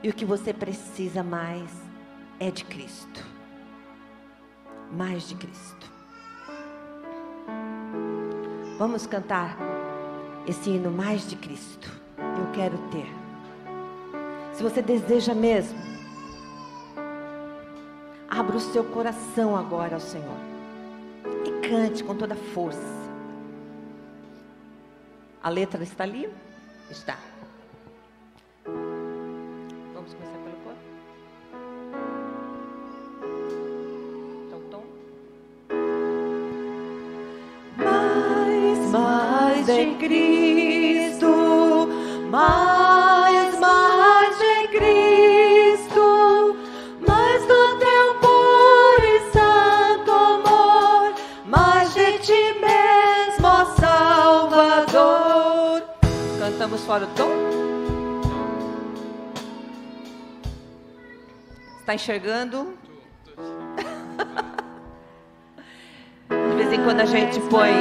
E 0.01 0.09
o 0.09 0.13
que 0.13 0.25
você 0.25 0.53
precisa 0.53 1.23
mais 1.23 1.69
é 2.39 2.51
de 2.51 2.65
Cristo. 2.65 3.25
Mais 4.91 5.29
de 5.29 5.35
Cristo. 5.35 5.92
Vamos 8.77 9.05
cantar 9.05 9.55
esse 10.47 10.71
hino 10.71 10.89
mais 10.89 11.29
de 11.29 11.35
Cristo. 11.35 11.91
Eu 12.17 12.51
quero 12.53 12.77
ter. 12.89 13.07
Se 14.51 14.63
você 14.63 14.81
deseja 14.81 15.35
mesmo, 15.35 15.77
abra 18.27 18.57
o 18.57 18.59
seu 18.59 18.83
coração 18.83 19.55
agora 19.55 19.95
ao 19.95 20.01
Senhor 20.01 20.37
e 21.45 21.67
cante 21.67 22.03
com 22.03 22.15
toda 22.15 22.35
força. 22.35 22.81
A 25.41 25.49
letra 25.49 25.83
está 25.83 26.03
ali? 26.03 26.27
Está. 26.89 27.17
De 39.65 39.95
Cristo, 39.95 41.87
mais, 42.29 43.57
mais 43.59 44.37
de 44.37 44.67
Cristo, 44.77 46.55
mais 47.07 47.41
do 47.43 47.77
teu 47.79 48.15
puro 48.19 49.05
e 49.05 49.31
santo 49.31 50.11
amor, 50.11 51.13
mais 51.45 51.93
de 51.93 52.19
ti 52.19 52.53
mesmo, 52.59 53.47
ó 53.47 53.63
Salvador. 53.79 55.81
Cantamos 56.39 56.83
fora 56.83 57.05
o 57.05 57.07
tom? 57.15 57.31
Está 61.79 61.95
enxergando? 61.95 62.73
De 66.29 66.55
vez 66.55 66.71
em 66.73 66.83
quando 66.83 66.99
a 67.01 67.05
gente 67.05 67.39
põe 67.49 67.71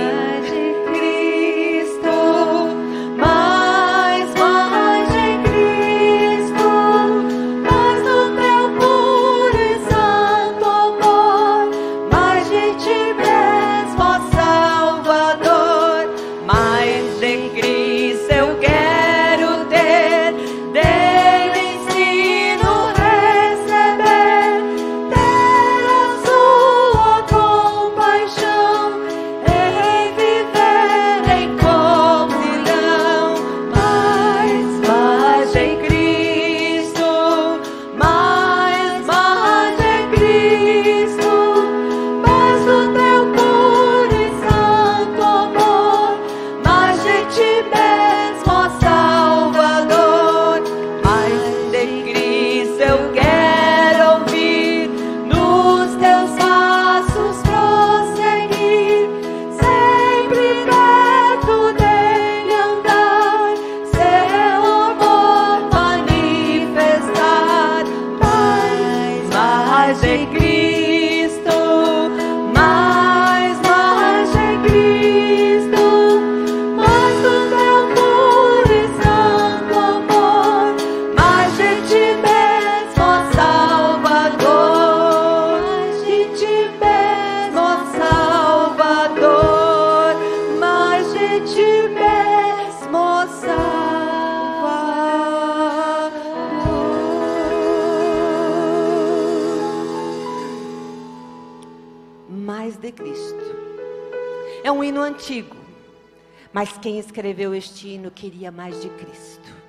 Mas 106.53 106.77
quem 106.79 106.99
escreveu 106.99 107.55
este 107.55 107.89
hino 107.89 108.11
queria 108.11 108.51
mais 108.51 108.81
de 108.81 108.89
Cristo. 108.91 109.62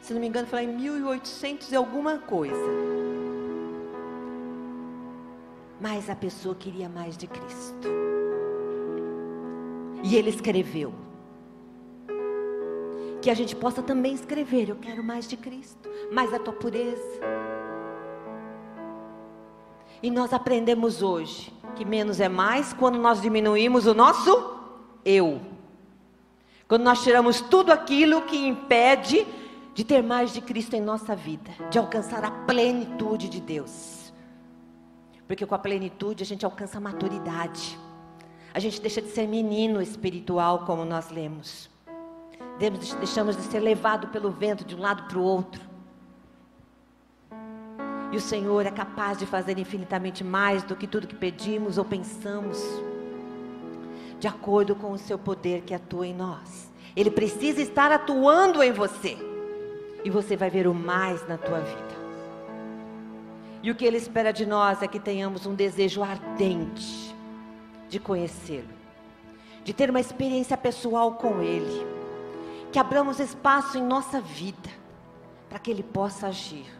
Se 0.00 0.14
não 0.14 0.20
me 0.20 0.28
engano, 0.28 0.46
foi 0.46 0.62
em 0.62 0.68
1800 0.68 1.72
e 1.72 1.76
alguma 1.76 2.18
coisa. 2.18 2.54
Mas 5.80 6.08
a 6.08 6.14
pessoa 6.14 6.54
queria 6.54 6.88
mais 6.88 7.16
de 7.16 7.26
Cristo. 7.26 7.88
E 10.04 10.14
ele 10.14 10.30
escreveu. 10.30 10.94
Que 13.20 13.30
a 13.30 13.34
gente 13.34 13.56
possa 13.56 13.82
também 13.82 14.14
escrever: 14.14 14.68
Eu 14.68 14.76
quero 14.76 15.02
mais 15.02 15.26
de 15.26 15.36
Cristo, 15.36 15.88
mais 16.12 16.32
a 16.32 16.38
tua 16.38 16.52
pureza. 16.52 17.20
E 20.00 20.10
nós 20.10 20.32
aprendemos 20.32 21.02
hoje 21.02 21.52
que 21.76 21.84
menos 21.84 22.18
é 22.18 22.28
mais 22.28 22.72
quando 22.72 22.98
nós 22.98 23.20
diminuímos 23.20 23.86
o 23.86 23.94
nosso 23.94 24.56
eu. 25.04 25.40
Quando 26.66 26.82
nós 26.82 27.04
tiramos 27.04 27.40
tudo 27.40 27.70
aquilo 27.70 28.22
que 28.22 28.36
impede 28.36 29.24
de 29.74 29.84
ter 29.84 30.02
mais 30.02 30.32
de 30.32 30.40
Cristo 30.40 30.74
em 30.74 30.80
nossa 30.80 31.14
vida, 31.14 31.50
de 31.70 31.78
alcançar 31.78 32.24
a 32.24 32.30
plenitude 32.30 33.28
de 33.28 33.40
Deus. 33.40 34.12
Porque 35.28 35.44
com 35.44 35.54
a 35.54 35.58
plenitude 35.58 36.22
a 36.22 36.26
gente 36.26 36.44
alcança 36.44 36.78
a 36.78 36.80
maturidade. 36.80 37.78
A 38.54 38.58
gente 38.58 38.80
deixa 38.80 39.02
de 39.02 39.10
ser 39.10 39.28
menino 39.28 39.82
espiritual, 39.82 40.60
como 40.60 40.84
nós 40.84 41.10
lemos. 41.10 41.68
Deixamos 42.98 43.36
de 43.36 43.42
ser 43.42 43.60
levado 43.60 44.08
pelo 44.08 44.30
vento 44.30 44.64
de 44.64 44.74
um 44.74 44.80
lado 44.80 45.02
para 45.08 45.18
o 45.18 45.22
outro. 45.22 45.60
E 48.12 48.16
o 48.16 48.20
Senhor 48.20 48.64
é 48.66 48.70
capaz 48.70 49.18
de 49.18 49.26
fazer 49.26 49.58
infinitamente 49.58 50.22
mais 50.22 50.62
do 50.62 50.76
que 50.76 50.86
tudo 50.86 51.06
que 51.06 51.16
pedimos 51.16 51.76
ou 51.76 51.84
pensamos, 51.84 52.62
de 54.20 54.28
acordo 54.28 54.74
com 54.76 54.92
o 54.92 54.98
seu 54.98 55.18
poder 55.18 55.62
que 55.62 55.74
atua 55.74 56.06
em 56.06 56.14
nós. 56.14 56.70
Ele 56.94 57.10
precisa 57.10 57.60
estar 57.60 57.90
atuando 57.90 58.62
em 58.62 58.72
você, 58.72 59.18
e 60.04 60.10
você 60.10 60.36
vai 60.36 60.48
ver 60.48 60.68
o 60.68 60.74
mais 60.74 61.26
na 61.26 61.36
tua 61.36 61.60
vida. 61.60 61.96
E 63.62 63.70
o 63.70 63.74
que 63.74 63.84
Ele 63.84 63.96
espera 63.96 64.32
de 64.32 64.46
nós 64.46 64.80
é 64.82 64.86
que 64.86 65.00
tenhamos 65.00 65.44
um 65.44 65.54
desejo 65.54 66.02
ardente 66.02 67.14
de 67.88 67.98
conhecê-lo, 67.98 68.68
de 69.64 69.74
ter 69.74 69.90
uma 69.90 70.00
experiência 70.00 70.56
pessoal 70.56 71.14
com 71.14 71.42
Ele, 71.42 71.84
que 72.70 72.78
abramos 72.78 73.18
espaço 73.18 73.76
em 73.76 73.82
nossa 73.82 74.20
vida 74.20 74.70
para 75.48 75.58
que 75.58 75.72
Ele 75.72 75.82
possa 75.82 76.28
agir 76.28 76.75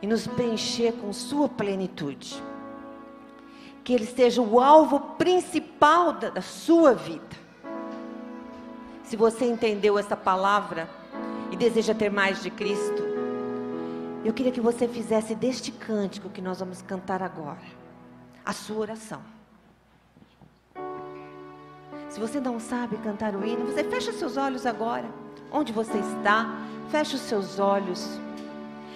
e 0.00 0.06
nos 0.06 0.26
preencher 0.26 0.92
com 0.92 1.12
Sua 1.12 1.48
plenitude. 1.48 2.42
Que 3.82 3.92
Ele 3.92 4.06
seja 4.06 4.40
o 4.40 4.60
alvo 4.60 4.98
principal 5.18 6.12
da, 6.12 6.30
da 6.30 6.42
sua 6.42 6.94
vida. 6.94 7.36
Se 9.04 9.16
você 9.16 9.44
entendeu 9.44 9.98
essa 9.98 10.16
palavra 10.16 10.88
e 11.50 11.56
deseja 11.56 11.94
ter 11.94 12.10
mais 12.10 12.42
de 12.42 12.50
Cristo, 12.50 13.02
eu 14.24 14.32
queria 14.32 14.50
que 14.50 14.60
você 14.60 14.88
fizesse 14.88 15.34
deste 15.34 15.70
cântico 15.70 16.30
que 16.30 16.40
nós 16.40 16.58
vamos 16.58 16.80
cantar 16.80 17.22
agora, 17.22 17.60
a 18.44 18.54
sua 18.54 18.78
oração. 18.78 19.20
Se 22.08 22.18
você 22.18 22.40
não 22.40 22.58
sabe 22.58 22.96
cantar 22.98 23.34
o 23.34 23.44
hino, 23.44 23.66
você 23.66 23.84
fecha 23.84 24.12
seus 24.12 24.36
olhos 24.36 24.64
agora, 24.64 25.04
onde 25.52 25.72
você 25.72 25.98
está, 25.98 26.46
fecha 26.88 27.16
os 27.16 27.22
seus 27.22 27.58
olhos. 27.58 28.20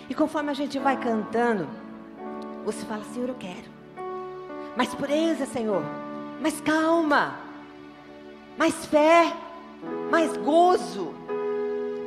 E 0.08 0.14
conforme 0.14 0.50
a 0.50 0.54
gente 0.54 0.78
vai 0.78 0.96
cantando, 0.96 1.68
você 2.64 2.84
fala: 2.86 3.04
Senhor, 3.12 3.28
eu 3.28 3.34
quero. 3.34 3.78
Mais 4.76 4.94
pureza, 4.94 5.46
Senhor. 5.46 5.82
Mais 6.40 6.60
calma. 6.60 7.34
Mais 8.56 8.86
fé. 8.86 9.32
Mais 10.10 10.36
gozo. 10.36 11.12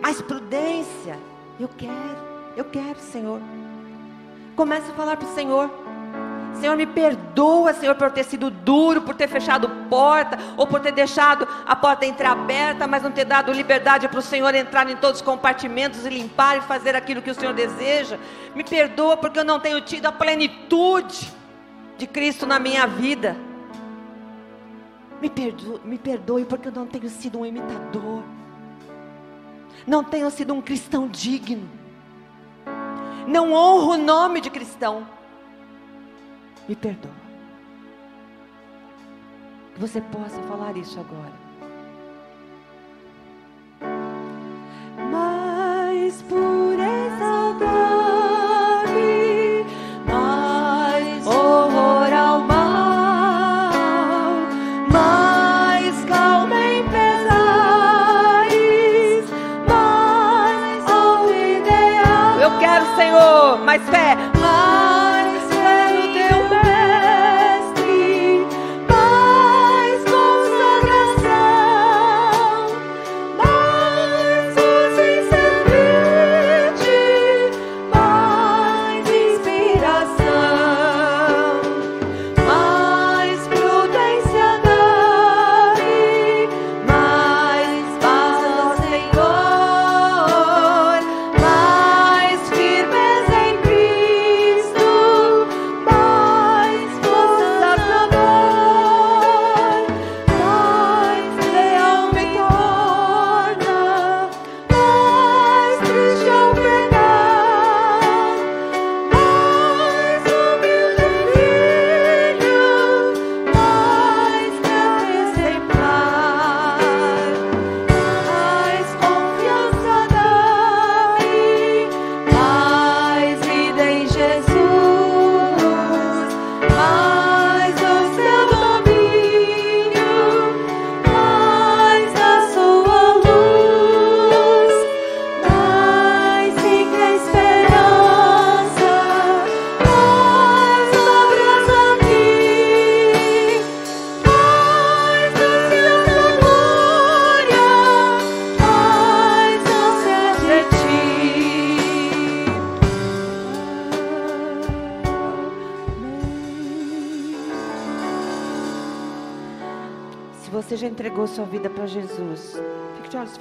Mais 0.02 0.22
prudência. 0.22 1.18
Eu 1.60 1.68
quero. 1.68 2.32
Eu 2.56 2.66
quero, 2.66 3.00
Senhor. 3.00 3.40
Comece 4.56 4.90
a 4.92 4.96
falar 4.96 5.18
para 5.18 5.28
o 5.28 5.34
Senhor. 5.34 5.70
Senhor, 6.60 6.76
me 6.76 6.86
perdoa, 6.86 7.74
Senhor, 7.74 7.96
por 7.96 8.12
ter 8.12 8.24
sido 8.24 8.50
duro, 8.50 9.02
por 9.02 9.16
ter 9.16 9.28
fechado 9.28 9.70
porta, 9.90 10.38
ou 10.58 10.68
por 10.68 10.80
ter 10.80 10.92
deixado 10.92 11.48
a 11.66 11.76
porta 11.76 12.06
entreaberta, 12.06 12.86
mas 12.86 13.02
não 13.02 13.12
ter 13.12 13.26
dado 13.26 13.52
liberdade 13.52 14.08
para 14.08 14.20
o 14.20 14.22
Senhor 14.22 14.54
entrar 14.54 14.90
em 14.90 14.96
todos 14.96 15.22
os 15.22 15.26
compartimentos 15.26 16.06
e 16.06 16.10
limpar 16.10 16.58
e 16.58 16.62
fazer 16.62 16.96
aquilo 16.96 17.22
que 17.22 17.32
o 17.32 17.36
Senhor 17.36 17.54
deseja. 17.54 18.20
Me 18.54 18.64
perdoa 18.64 19.18
porque 19.18 19.40
eu 19.40 19.46
não 19.46 19.60
tenho 19.60 19.82
tido 19.82 20.06
a 20.06 20.12
plenitude 20.12 21.32
de 21.98 22.06
Cristo 22.06 22.46
na 22.46 22.60
minha 22.60 22.86
vida. 22.86 23.36
Me 25.22 25.30
perdoe, 25.30 25.82
me 25.84 25.98
perdoe 25.98 26.46
porque 26.46 26.68
eu 26.68 26.72
não 26.72 26.86
tenho 26.86 27.10
sido 27.10 27.40
um 27.40 27.46
imitador. 27.46 28.24
Não 29.86 30.04
tenho 30.04 30.30
sido 30.30 30.54
um 30.54 30.62
cristão 30.62 31.08
digno. 31.08 31.70
Não 33.28 33.54
honro 33.54 33.94
o 33.94 33.98
nome 33.98 34.42
de 34.42 34.50
cristão. 34.50 35.08
Me 36.68 36.76
perdoa. 36.76 37.12
Que 39.74 39.80
você 39.80 40.02
possa 40.02 40.42
falar 40.44 40.76
isso 40.78 41.00
agora. 41.00 41.34
Mais 45.12 46.22
pureza 46.24 46.81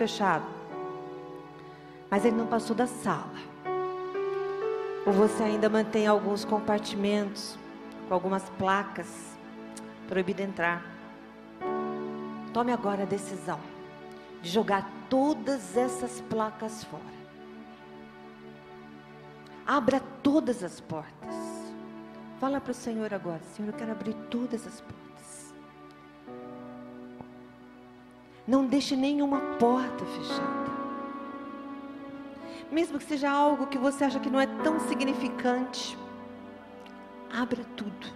fechados. 0.00 0.48
Mas 2.10 2.24
ele 2.24 2.34
não 2.34 2.46
passou 2.46 2.74
da 2.74 2.86
sala. 2.86 3.34
Ou 5.06 5.12
você 5.12 5.42
ainda 5.42 5.68
mantém 5.68 6.06
alguns 6.06 6.42
compartimentos 6.42 7.58
com 8.08 8.14
algumas 8.14 8.48
placas 8.50 9.36
proibido 10.08 10.40
entrar. 10.40 10.82
Tome 12.54 12.72
agora 12.72 13.02
a 13.02 13.06
decisão 13.06 13.60
de 14.40 14.48
jogar 14.48 14.90
todas 15.10 15.76
essas 15.76 16.22
placas 16.22 16.82
fora. 16.84 17.20
Abra 19.66 20.00
todas 20.22 20.64
as 20.64 20.80
portas. 20.80 21.36
Fala 22.40 22.58
para 22.58 22.70
o 22.70 22.74
Senhor 22.74 23.12
agora, 23.12 23.40
Senhor, 23.54 23.68
eu 23.68 23.78
quero 23.78 23.92
abrir 23.92 24.14
todas 24.30 24.66
as 24.66 24.80
portas. 24.80 24.99
Não 28.50 28.66
deixe 28.66 28.96
nenhuma 28.96 29.38
porta 29.60 30.04
fechada. 30.04 30.70
Mesmo 32.68 32.98
que 32.98 33.04
seja 33.04 33.30
algo 33.30 33.68
que 33.68 33.78
você 33.78 34.02
acha 34.02 34.18
que 34.18 34.28
não 34.28 34.40
é 34.40 34.46
tão 34.64 34.80
significante, 34.88 35.96
abra 37.32 37.62
tudo. 37.76 38.08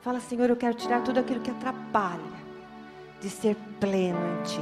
Fala, 0.00 0.18
Senhor, 0.18 0.50
eu 0.50 0.56
quero 0.56 0.74
tirar 0.74 1.00
tudo 1.04 1.20
aquilo 1.20 1.38
que 1.38 1.52
atrapalha 1.52 2.18
de 3.20 3.30
ser 3.30 3.56
pleno 3.78 4.18
em 4.18 4.42
Ti, 4.42 4.60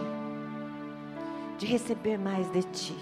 de 1.57 1.65
receber 1.65 2.19
mais 2.19 2.53
de 2.53 2.63
Ti. 2.65 2.97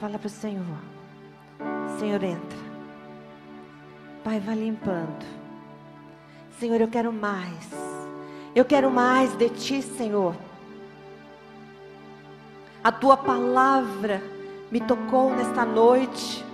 Fala 0.00 0.18
para 0.18 0.28
o 0.28 0.30
Senhor, 0.30 0.64
Senhor, 1.98 2.22
entra. 2.24 2.58
Pai, 4.24 4.40
vai 4.40 4.54
limpando. 4.54 5.41
Senhor, 6.58 6.80
eu 6.80 6.88
quero 6.88 7.12
mais. 7.12 7.70
Eu 8.54 8.64
quero 8.64 8.90
mais 8.90 9.34
de 9.34 9.48
Ti, 9.48 9.82
Senhor. 9.82 10.34
A 12.84 12.92
Tua 12.92 13.16
palavra 13.16 14.22
me 14.70 14.80
tocou 14.80 15.30
nesta 15.30 15.64
noite, 15.64 16.44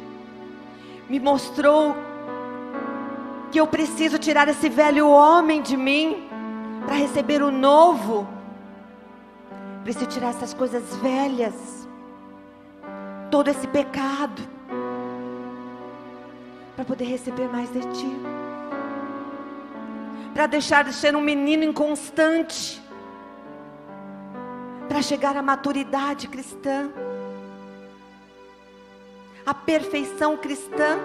me 1.09 1.19
mostrou 1.19 1.97
que 3.51 3.59
eu 3.59 3.67
preciso 3.67 4.19
tirar 4.19 4.49
esse 4.49 4.69
velho 4.69 5.09
homem 5.09 5.63
de 5.63 5.77
mim 5.77 6.29
para 6.85 6.97
receber 6.97 7.43
o 7.43 7.51
novo. 7.51 8.27
Preciso 9.85 10.07
tirar 10.07 10.31
essas 10.31 10.53
coisas 10.53 10.97
velhas 10.97 11.89
todo 13.31 13.49
esse 13.49 13.67
pecado, 13.67 14.43
para 16.75 16.85
poder 16.85 17.05
receber 17.05 17.49
mais 17.49 17.71
de 17.73 17.81
Ti, 17.81 18.21
para 20.35 20.47
deixar 20.47 20.85
de 20.85 20.93
ser 20.93 21.17
um 21.17 21.21
menino 21.21 21.65
inconstante, 21.65 22.81
para 24.89 25.03
chegar 25.03 25.37
à 25.37 25.43
maturidade 25.43 26.29
cristã, 26.29 26.91
à 29.45 29.53
perfeição 29.53 30.37
cristã. 30.37 30.99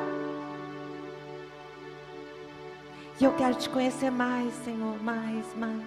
E 3.20 3.24
eu 3.24 3.34
quero 3.34 3.56
te 3.56 3.70
conhecer 3.70 4.10
mais, 4.10 4.54
Senhor, 4.66 5.02
mais, 5.02 5.46
mais. 5.56 5.82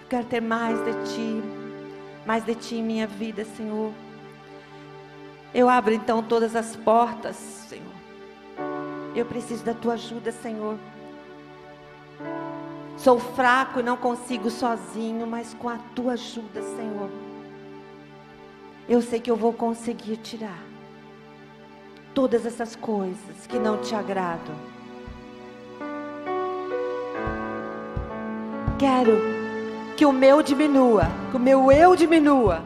Eu 0.00 0.08
quero 0.08 0.26
ter 0.26 0.40
mais 0.40 0.78
de 0.84 0.92
Ti, 1.14 1.42
mais 2.26 2.44
de 2.44 2.54
Ti 2.54 2.76
em 2.76 2.82
minha 2.82 3.06
vida, 3.06 3.44
Senhor. 3.44 3.92
Eu 5.54 5.68
abro 5.68 5.92
então 5.92 6.22
todas 6.22 6.56
as 6.56 6.76
portas, 6.76 7.36
Senhor. 7.36 7.94
Eu 9.14 9.26
preciso 9.26 9.64
da 9.64 9.74
Tua 9.74 9.94
ajuda, 9.94 10.32
Senhor. 10.32 10.78
Sou 12.96 13.18
fraco 13.18 13.80
e 13.80 13.82
não 13.82 13.96
consigo 13.96 14.50
sozinho, 14.50 15.26
mas 15.26 15.54
com 15.54 15.68
a 15.68 15.78
Tua 15.94 16.12
ajuda, 16.12 16.62
Senhor. 16.62 17.10
Eu 18.88 19.00
sei 19.02 19.20
que 19.20 19.30
eu 19.30 19.36
vou 19.36 19.52
conseguir 19.52 20.18
tirar 20.18 20.62
todas 22.14 22.44
essas 22.46 22.76
coisas 22.76 23.46
que 23.48 23.58
não 23.58 23.78
te 23.78 23.94
agradam. 23.94 24.54
Quero 28.78 29.18
que 29.96 30.04
o 30.04 30.12
meu 30.12 30.42
diminua, 30.42 31.06
que 31.30 31.36
o 31.36 31.40
meu 31.40 31.70
eu 31.70 31.94
diminua 31.94 32.62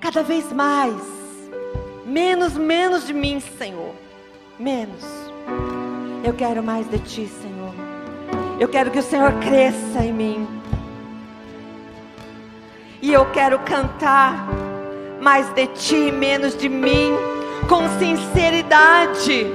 cada 0.00 0.22
vez 0.22 0.52
mais. 0.52 0.94
Menos, 2.06 2.54
menos 2.54 3.06
de 3.06 3.12
mim, 3.12 3.40
Senhor. 3.40 3.94
Menos. 4.58 5.04
Eu 6.24 6.34
quero 6.34 6.62
mais 6.62 6.88
de 6.88 6.98
ti, 6.98 7.26
Senhor. 7.26 7.47
Eu 8.58 8.68
quero 8.68 8.90
que 8.90 8.98
o 8.98 9.02
Senhor 9.02 9.32
cresça 9.34 10.04
em 10.04 10.12
mim. 10.12 10.48
E 13.00 13.12
eu 13.12 13.26
quero 13.26 13.58
cantar 13.60 14.48
mais 15.20 15.48
de 15.50 15.66
ti, 15.68 16.10
menos 16.12 16.56
de 16.56 16.68
mim, 16.68 17.12
com 17.68 17.88
sinceridade, 17.98 19.46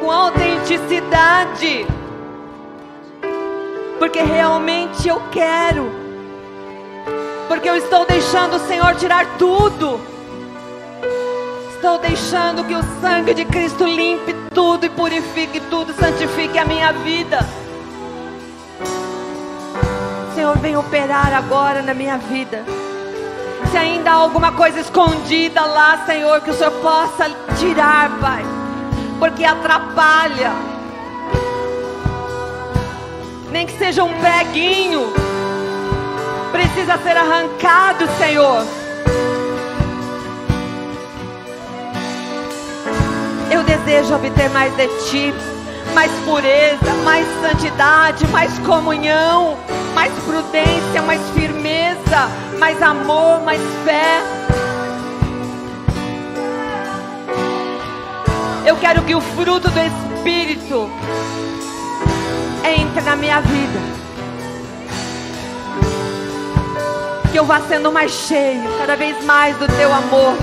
com 0.00 0.10
autenticidade 0.10 1.86
porque 3.98 4.22
realmente 4.22 5.08
eu 5.08 5.20
quero, 5.30 5.90
porque 7.48 7.68
eu 7.68 7.76
estou 7.76 8.04
deixando 8.06 8.56
o 8.56 8.60
Senhor 8.60 8.94
tirar 8.96 9.36
tudo, 9.38 10.00
estou 11.74 11.98
deixando 11.98 12.64
que 12.64 12.74
o 12.74 12.82
sangue 13.00 13.34
de 13.34 13.44
Cristo 13.44 13.84
limpe 13.84 14.34
tudo 14.52 14.86
e 14.86 14.90
purifique 14.90 15.60
tudo, 15.70 15.92
santifique 15.94 16.58
a 16.58 16.64
minha 16.64 16.92
vida. 16.92 17.38
Senhor, 20.46 20.58
vem 20.58 20.76
operar 20.76 21.34
agora 21.34 21.82
na 21.82 21.92
minha 21.92 22.18
vida. 22.18 22.62
Se 23.68 23.76
ainda 23.76 24.12
há 24.12 24.14
alguma 24.14 24.52
coisa 24.52 24.78
escondida 24.78 25.64
lá, 25.64 26.04
Senhor, 26.06 26.40
que 26.40 26.50
o 26.50 26.54
Senhor 26.54 26.70
possa 26.74 27.28
tirar, 27.58 28.10
Pai, 28.20 28.44
porque 29.18 29.44
atrapalha 29.44 30.52
nem 33.50 33.66
que 33.66 33.76
seja 33.76 34.04
um 34.04 34.12
preguinho, 34.20 35.12
precisa 36.52 36.96
ser 36.98 37.16
arrancado, 37.16 38.06
Senhor. 38.16 38.64
Eu 43.50 43.64
desejo 43.64 44.14
obter 44.14 44.48
mais 44.50 44.72
de 44.76 44.86
Ti, 45.06 45.34
mais 45.94 46.10
pureza, 46.24 46.94
mais 47.04 47.26
santidade, 47.40 48.26
mais 48.28 48.58
comunhão, 48.60 49.56
mais 49.94 50.12
prudência, 50.24 51.02
mais 51.06 51.20
firmeza, 51.30 52.28
mais 52.58 52.80
amor, 52.82 53.40
mais 53.42 53.60
fé. 53.84 54.22
Eu 58.66 58.76
quero 58.76 59.02
que 59.02 59.14
o 59.14 59.20
fruto 59.20 59.70
do 59.70 59.80
Espírito 59.80 60.90
entre 62.64 63.00
na 63.02 63.16
minha 63.16 63.40
vida. 63.40 63.78
Que 67.30 67.38
eu 67.38 67.44
vá 67.44 67.60
sendo 67.68 67.92
mais 67.92 68.10
cheio, 68.10 68.62
cada 68.78 68.96
vez 68.96 69.24
mais 69.24 69.56
do 69.56 69.66
teu 69.68 69.92
amor. 69.92 70.34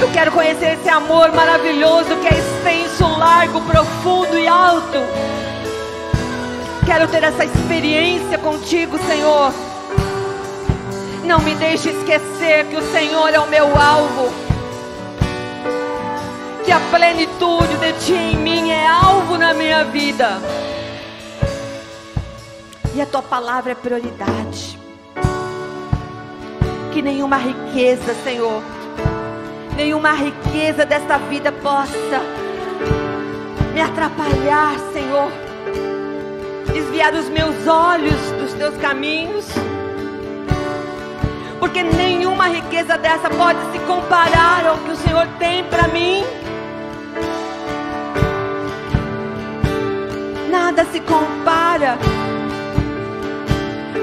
Eu 0.00 0.10
quero 0.12 0.30
conhecer 0.32 0.74
esse 0.74 0.88
amor 0.88 1.32
maravilhoso 1.32 2.16
que 2.16 2.26
é 2.26 2.38
extenso, 2.38 2.85
largo, 3.04 3.60
profundo 3.62 4.38
e 4.38 4.46
alto. 4.46 4.98
Quero 6.86 7.08
ter 7.08 7.24
essa 7.24 7.44
experiência 7.44 8.38
contigo, 8.38 8.96
Senhor. 8.98 9.52
Não 11.24 11.40
me 11.40 11.54
deixe 11.56 11.90
esquecer 11.90 12.66
que 12.66 12.76
o 12.76 12.92
Senhor 12.92 13.34
é 13.34 13.40
o 13.40 13.48
meu 13.48 13.66
alvo. 13.76 14.32
Que 16.64 16.70
a 16.70 16.78
plenitude 16.90 17.76
de 17.78 17.92
Ti 18.04 18.14
em 18.14 18.36
mim 18.36 18.70
é 18.70 18.86
alvo 18.86 19.36
na 19.36 19.52
minha 19.52 19.84
vida. 19.84 20.40
E 22.94 23.00
a 23.00 23.06
tua 23.06 23.22
palavra 23.22 23.72
é 23.72 23.74
prioridade. 23.74 24.78
Que 26.92 27.02
nenhuma 27.02 27.36
riqueza, 27.36 28.14
Senhor, 28.22 28.62
nenhuma 29.76 30.12
riqueza 30.12 30.86
desta 30.86 31.18
vida 31.18 31.50
possa 31.50 32.45
me 33.72 33.80
atrapalhar, 33.80 34.76
Senhor. 34.92 35.30
Desviar 36.72 37.12
os 37.14 37.28
meus 37.28 37.66
olhos 37.66 38.20
dos 38.40 38.52
teus 38.54 38.76
caminhos. 38.78 39.46
Porque 41.58 41.82
nenhuma 41.82 42.48
riqueza 42.48 42.96
dessa 42.96 43.28
pode 43.28 43.58
se 43.72 43.78
comparar 43.80 44.66
ao 44.66 44.78
que 44.78 44.90
o 44.90 44.96
Senhor 44.96 45.26
tem 45.38 45.64
para 45.64 45.88
mim. 45.88 46.24
Nada 50.50 50.84
se 50.86 51.00
compara 51.00 51.98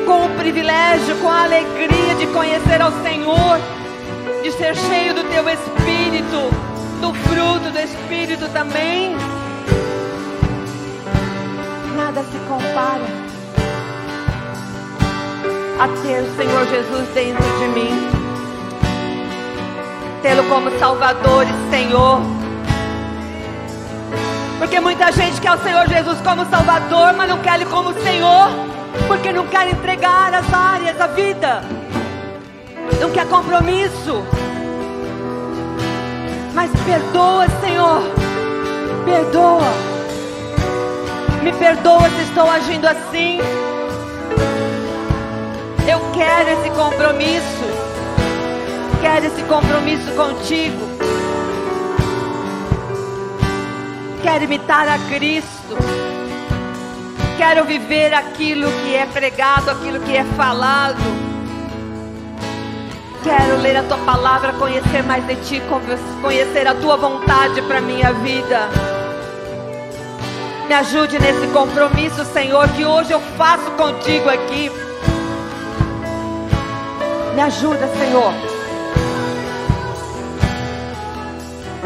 com 0.05 0.26
o 0.26 0.30
privilégio, 0.38 1.15
com 1.17 1.30
a 1.30 1.43
alegria 1.43 2.15
de 2.19 2.28
conhecer 2.28 2.82
ao 2.82 2.91
Senhor, 3.01 3.59
de 4.43 4.51
ser 4.51 4.76
cheio 4.76 5.13
do 5.13 5.24
teu 5.24 5.47
Espírito, 5.49 6.72
do 7.04 7.14
fruto 7.16 7.70
do 7.70 7.80
Espírito 7.80 8.47
também. 8.54 9.14
Nada 11.97 12.24
se 12.24 12.38
compara 12.47 13.04
a 15.82 15.88
ter 16.01 16.22
o 16.22 16.36
Senhor 16.38 16.66
Jesus 16.66 17.10
dentro 17.14 17.43
de 17.60 17.68
mim, 17.68 18.10
tê-lo 20.22 20.45
como 20.45 20.72
Salvador 20.80 21.45
e 21.45 21.70
Senhor. 21.76 22.22
Porque 24.58 24.80
muita 24.80 25.12
gente 25.12 25.41
quer 25.41 25.56
o 25.56 25.58
Senhor 25.58 25.86
Jesus 25.89 26.22
como 26.22 26.45
Salvador, 26.45 27.12
mas 27.18 27.28
não 27.28 27.39
quer 27.39 27.56
Ele 27.56 27.66
como 27.66 27.93
Senhor 28.01 28.47
porque 29.10 29.34
não 29.34 29.45
quer 29.47 29.68
entregar 29.68 30.34
as 30.34 30.54
áreas 30.54 30.95
da 30.97 31.08
vida, 31.08 31.64
não 33.01 33.12
quer 33.12 33.28
compromisso. 33.28 34.24
Mas 36.54 36.72
perdoa, 36.86 37.47
Senhor, 37.62 38.04
perdoa, 39.06 39.74
me 41.41 41.51
perdoa 41.54 42.10
se 42.10 42.22
estou 42.24 42.49
agindo 42.49 42.86
assim. 42.88 43.39
Eu 45.88 45.99
quero 46.14 46.49
esse 46.51 46.70
compromisso, 46.70 47.66
quero 49.01 49.26
esse 49.26 49.43
compromisso 49.43 50.12
contigo. 50.12 50.93
Quero 54.22 54.45
imitar 54.45 54.88
a 54.88 54.97
Cristo. 55.10 55.78
Quero 57.38 57.66
viver 57.66 58.14
aquilo 58.14 58.72
que 58.72 58.95
é 58.95 59.06
pregado, 59.06 59.70
aquilo 59.70 59.99
que 59.99 60.16
é 60.16 60.24
falado. 60.38 61.32
Quero 63.24 63.57
ler 63.61 63.78
a 63.78 63.84
tua 63.84 63.97
palavra, 63.99 64.51
conhecer 64.53 65.01
mais 65.03 65.26
de 65.26 65.36
ti, 65.38 65.61
conhecer 66.21 66.67
a 66.67 66.76
tua 66.76 66.97
vontade 66.97 67.61
para 67.61 67.80
minha 67.80 68.11
vida. 68.11 68.69
Me 70.67 70.74
ajude 70.74 71.17
nesse 71.19 71.47
compromisso, 71.47 72.26
Senhor, 72.26 72.67
que 72.69 72.86
hoje 72.86 73.11
eu 73.11 73.21
faço 73.38 73.71
contigo 73.71 74.30
aqui. 74.30 74.69
Me 77.34 77.41
ajuda, 77.41 77.88
Senhor. 77.97 78.34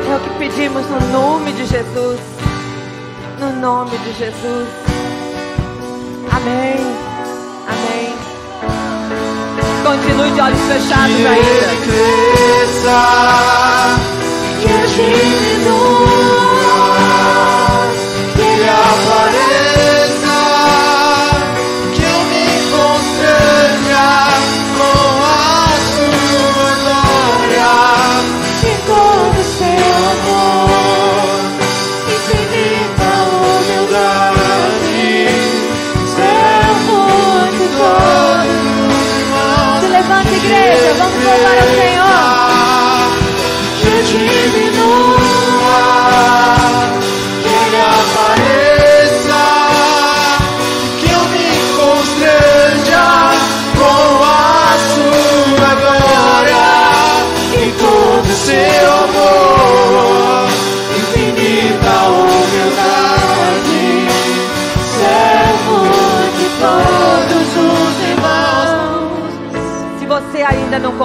É 0.10 0.16
o 0.16 0.20
que 0.20 0.40
pedimos 0.40 0.86
no 0.90 1.00
nome 1.12 1.52
de 1.54 1.66
Jesus. 1.66 2.20
No 3.40 3.52
nome 3.60 3.98
de 3.98 4.14
Jesus. 4.14 4.70
Amém. 6.32 6.78
Amém. 7.68 8.17
Continue 9.88 10.32
de 10.32 10.42
olhos 10.42 10.60
fechados 10.68 11.16
Que 11.16 11.28
ainda. 11.28 11.70
cresça, 11.86 13.00
que 14.62 14.74
diminua, 14.92 15.97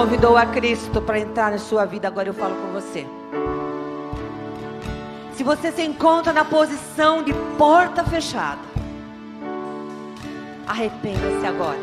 convidou 0.03 0.35
a 0.35 0.45
Cristo 0.45 1.01
para 1.01 1.17
entrar 1.17 1.49
na 1.49 1.57
sua 1.57 1.85
vida, 1.85 2.09
agora 2.09 2.27
eu 2.27 2.33
falo 2.33 2.53
com 2.55 2.73
você. 2.73 3.07
Se 5.33 5.45
você 5.45 5.71
se 5.71 5.81
encontra 5.81 6.33
na 6.33 6.43
posição 6.43 7.23
de 7.23 7.33
porta 7.57 8.03
fechada, 8.03 8.59
arrependa-se 10.67 11.45
agora. 11.45 11.79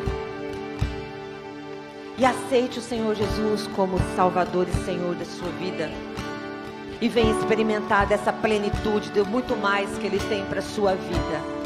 E 2.18 2.26
aceite 2.26 2.78
o 2.78 2.82
Senhor 2.82 3.14
Jesus 3.14 3.66
como 3.68 3.98
Salvador 4.14 4.66
e 4.68 4.84
Senhor 4.84 5.14
da 5.14 5.24
sua 5.24 5.48
vida. 5.52 5.90
E 7.00 7.08
venha 7.08 7.32
experimentar 7.32 8.06
dessa 8.06 8.34
plenitude 8.34 9.08
de 9.12 9.22
muito 9.22 9.56
mais 9.56 9.96
que 9.96 10.06
Ele 10.06 10.20
tem 10.28 10.44
para 10.44 10.58
a 10.58 10.62
sua 10.62 10.94
vida. 10.94 11.59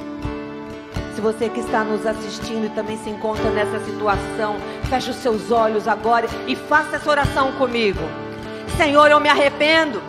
Se 1.15 1.21
você 1.21 1.49
que 1.49 1.61
está 1.61 1.85
nos 1.85 2.05
assistindo 2.05 2.67
e 2.67 2.69
também 2.71 2.99
se 2.99 3.09
encontra 3.09 3.49
nessa 3.51 3.79
situação, 3.85 4.57
feche 4.89 5.11
os 5.11 5.17
seus 5.17 5.53
olhos 5.53 5.87
agora 5.87 6.27
e 6.49 6.57
faça 6.57 6.97
essa 6.97 7.09
oração 7.09 7.53
comigo. 7.53 8.01
Senhor, 8.77 9.09
eu 9.09 9.21
me 9.21 9.29
arrependo. 9.29 10.03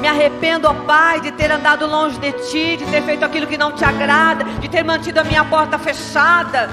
Me 0.00 0.08
arrependo, 0.08 0.66
ó 0.66 0.74
Pai, 0.74 1.20
de 1.20 1.30
ter 1.30 1.52
andado 1.52 1.86
longe 1.86 2.18
de 2.18 2.32
Ti, 2.32 2.76
de 2.76 2.86
ter 2.86 3.02
feito 3.02 3.24
aquilo 3.24 3.46
que 3.46 3.56
não 3.56 3.70
te 3.70 3.84
agrada, 3.84 4.44
de 4.44 4.68
ter 4.68 4.82
mantido 4.82 5.20
a 5.20 5.24
minha 5.24 5.44
porta 5.44 5.78
fechada, 5.78 6.68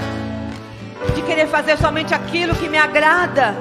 de 1.14 1.22
querer 1.22 1.46
fazer 1.46 1.78
somente 1.78 2.12
aquilo 2.12 2.56
que 2.56 2.68
me 2.68 2.76
agrada. 2.76 3.54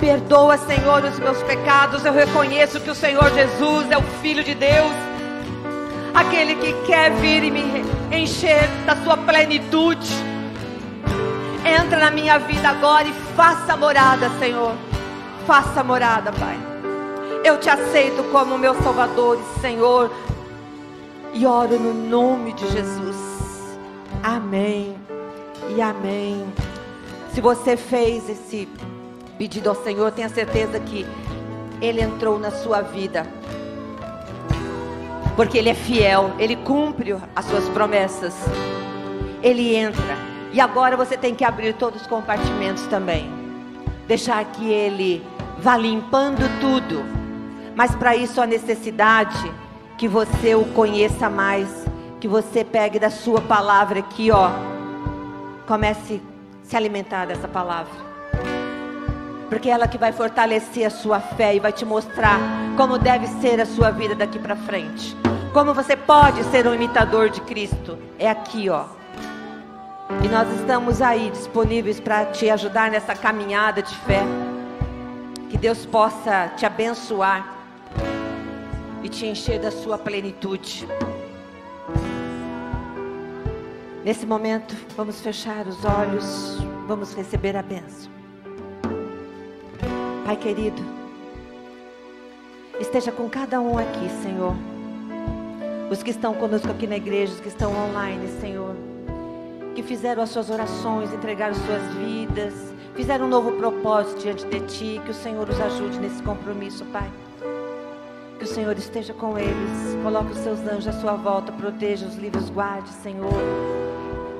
Perdoa, 0.00 0.58
Senhor, 0.58 1.04
os 1.04 1.18
meus 1.20 1.40
pecados. 1.44 2.04
Eu 2.04 2.12
reconheço 2.12 2.80
que 2.80 2.90
o 2.90 2.94
Senhor 2.96 3.32
Jesus 3.32 3.90
é 3.92 3.96
o 3.96 4.02
Filho 4.20 4.42
de 4.42 4.54
Deus 4.56 5.07
aquele 6.18 6.56
que 6.56 6.72
quer 6.84 7.12
vir 7.12 7.44
e 7.44 7.50
me 7.50 7.62
encher 8.10 8.68
da 8.84 8.96
sua 8.96 9.16
plenitude. 9.16 10.12
Entra 11.64 11.98
na 11.98 12.10
minha 12.10 12.38
vida 12.38 12.68
agora 12.68 13.06
e 13.06 13.12
faça 13.36 13.76
morada, 13.76 14.28
Senhor. 14.38 14.74
Faça 15.46 15.84
morada, 15.84 16.32
Pai. 16.32 16.58
Eu 17.44 17.58
te 17.60 17.70
aceito 17.70 18.24
como 18.32 18.58
meu 18.58 18.74
Salvador 18.82 19.38
e 19.38 19.60
Senhor. 19.60 20.10
E 21.32 21.46
oro 21.46 21.78
no 21.78 21.94
nome 21.94 22.52
de 22.52 22.68
Jesus. 22.68 23.78
Amém. 24.22 24.96
E 25.76 25.80
amém. 25.80 26.44
Se 27.32 27.40
você 27.40 27.76
fez 27.76 28.28
esse 28.28 28.68
pedido 29.36 29.68
ao 29.68 29.76
Senhor, 29.76 30.10
tenha 30.10 30.28
certeza 30.28 30.80
que 30.80 31.06
Ele 31.80 32.00
entrou 32.00 32.40
na 32.40 32.50
sua 32.50 32.80
vida 32.80 33.24
porque 35.38 35.56
Ele 35.56 35.68
é 35.68 35.74
fiel, 35.74 36.32
Ele 36.36 36.56
cumpre 36.56 37.16
as 37.36 37.44
suas 37.44 37.68
promessas, 37.68 38.34
Ele 39.40 39.76
entra. 39.76 40.18
E 40.52 40.60
agora 40.60 40.96
você 40.96 41.16
tem 41.16 41.32
que 41.32 41.44
abrir 41.44 41.74
todos 41.74 42.00
os 42.00 42.08
compartimentos 42.08 42.84
também, 42.88 43.30
deixar 44.08 44.44
que 44.46 44.68
Ele 44.68 45.24
vá 45.60 45.76
limpando 45.76 46.42
tudo. 46.60 47.04
Mas 47.76 47.94
para 47.94 48.16
isso 48.16 48.40
há 48.40 48.46
necessidade 48.48 49.48
que 49.96 50.08
você 50.08 50.56
o 50.56 50.64
conheça 50.72 51.30
mais, 51.30 51.86
que 52.18 52.26
você 52.26 52.64
pegue 52.64 52.98
da 52.98 53.08
sua 53.08 53.40
palavra 53.40 54.00
aqui, 54.00 54.32
ó, 54.32 54.50
comece 55.68 56.20
a 56.64 56.68
se 56.68 56.76
alimentar 56.76 57.26
dessa 57.26 57.46
palavra. 57.46 58.08
Porque 59.48 59.68
é 59.68 59.72
ela 59.72 59.86
que 59.86 59.98
vai 59.98 60.10
fortalecer 60.10 60.84
a 60.84 60.90
sua 60.90 61.20
fé 61.20 61.54
e 61.54 61.60
vai 61.60 61.72
te 61.72 61.84
mostrar 61.84 62.40
como 62.76 62.98
deve 62.98 63.28
ser 63.40 63.60
a 63.60 63.66
sua 63.66 63.92
vida 63.92 64.16
daqui 64.16 64.40
para 64.40 64.56
frente. 64.56 65.16
Como 65.52 65.72
você 65.72 65.96
pode 65.96 66.44
ser 66.44 66.66
um 66.66 66.74
imitador 66.74 67.30
de 67.30 67.40
Cristo. 67.40 67.98
É 68.18 68.28
aqui, 68.28 68.68
ó. 68.68 68.84
E 70.22 70.28
nós 70.28 70.48
estamos 70.60 71.00
aí 71.00 71.30
disponíveis 71.30 71.98
para 71.98 72.26
te 72.26 72.50
ajudar 72.50 72.90
nessa 72.90 73.14
caminhada 73.14 73.82
de 73.82 73.94
fé. 74.00 74.22
Que 75.48 75.56
Deus 75.56 75.86
possa 75.86 76.48
te 76.56 76.66
abençoar 76.66 77.56
e 79.02 79.08
te 79.08 79.26
encher 79.26 79.58
da 79.58 79.70
sua 79.70 79.96
plenitude. 79.96 80.86
Nesse 84.04 84.26
momento, 84.26 84.74
vamos 84.96 85.20
fechar 85.20 85.66
os 85.66 85.84
olhos, 85.84 86.58
vamos 86.86 87.14
receber 87.14 87.56
a 87.56 87.62
bênção. 87.62 88.10
Pai 90.24 90.36
querido, 90.36 90.82
esteja 92.78 93.10
com 93.10 93.28
cada 93.28 93.60
um 93.60 93.78
aqui, 93.78 94.08
Senhor. 94.22 94.54
Os 95.90 96.02
que 96.02 96.10
estão 96.10 96.34
conosco 96.34 96.70
aqui 96.70 96.86
na 96.86 96.96
igreja, 96.96 97.32
os 97.32 97.40
que 97.40 97.48
estão 97.48 97.72
online, 97.72 98.28
Senhor. 98.40 98.76
Que 99.74 99.82
fizeram 99.82 100.22
as 100.22 100.28
suas 100.28 100.50
orações, 100.50 101.12
entregaram 101.14 101.54
suas 101.54 101.82
vidas, 101.94 102.52
fizeram 102.94 103.24
um 103.24 103.28
novo 103.28 103.52
propósito 103.52 104.20
diante 104.20 104.44
de 104.46 104.60
Ti. 104.60 105.00
Que 105.02 105.12
o 105.12 105.14
Senhor 105.14 105.48
os 105.48 105.58
ajude 105.58 105.98
nesse 105.98 106.22
compromisso, 106.22 106.84
Pai. 106.86 107.10
Que 108.38 108.44
o 108.44 108.46
Senhor 108.46 108.76
esteja 108.76 109.14
com 109.14 109.38
eles. 109.38 109.96
Coloque 110.02 110.32
os 110.32 110.38
seus 110.38 110.60
anjos 110.60 110.88
à 110.88 110.92
sua 110.92 111.14
volta, 111.14 111.52
proteja 111.52 112.06
os 112.06 112.16
livros, 112.16 112.50
guarde, 112.50 112.90
Senhor. 112.90 113.32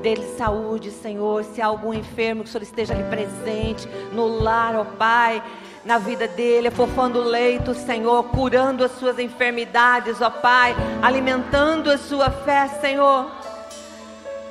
Dê-lhe 0.03 0.27
saúde, 0.37 0.91
Senhor. 0.91 1.45
Se 1.45 1.63
há 1.63 1.67
algum 1.67 1.95
enfermo, 1.95 2.43
que 2.43 2.51
o 2.51 2.53
Senhor 2.53 2.63
esteja 2.63 2.93
ali 2.93 3.05
presente, 3.05 3.89
no 4.13 4.27
lar, 4.27 4.77
ó 4.77 4.85
Pai 4.85 5.43
na 5.89 5.97
vida 5.97 6.29
dele, 6.29 6.69
afofando 6.69 7.19
o 7.19 7.25
leito, 7.25 7.75
Senhor, 7.75 8.23
curando 8.25 8.85
as 8.85 8.93
suas 8.93 9.19
enfermidades, 9.19 10.21
ó 10.21 10.29
Pai, 10.29 10.77
alimentando 11.01 11.91
a 11.91 11.97
sua 11.97 12.31
fé, 12.31 12.69
Senhor, 12.69 13.31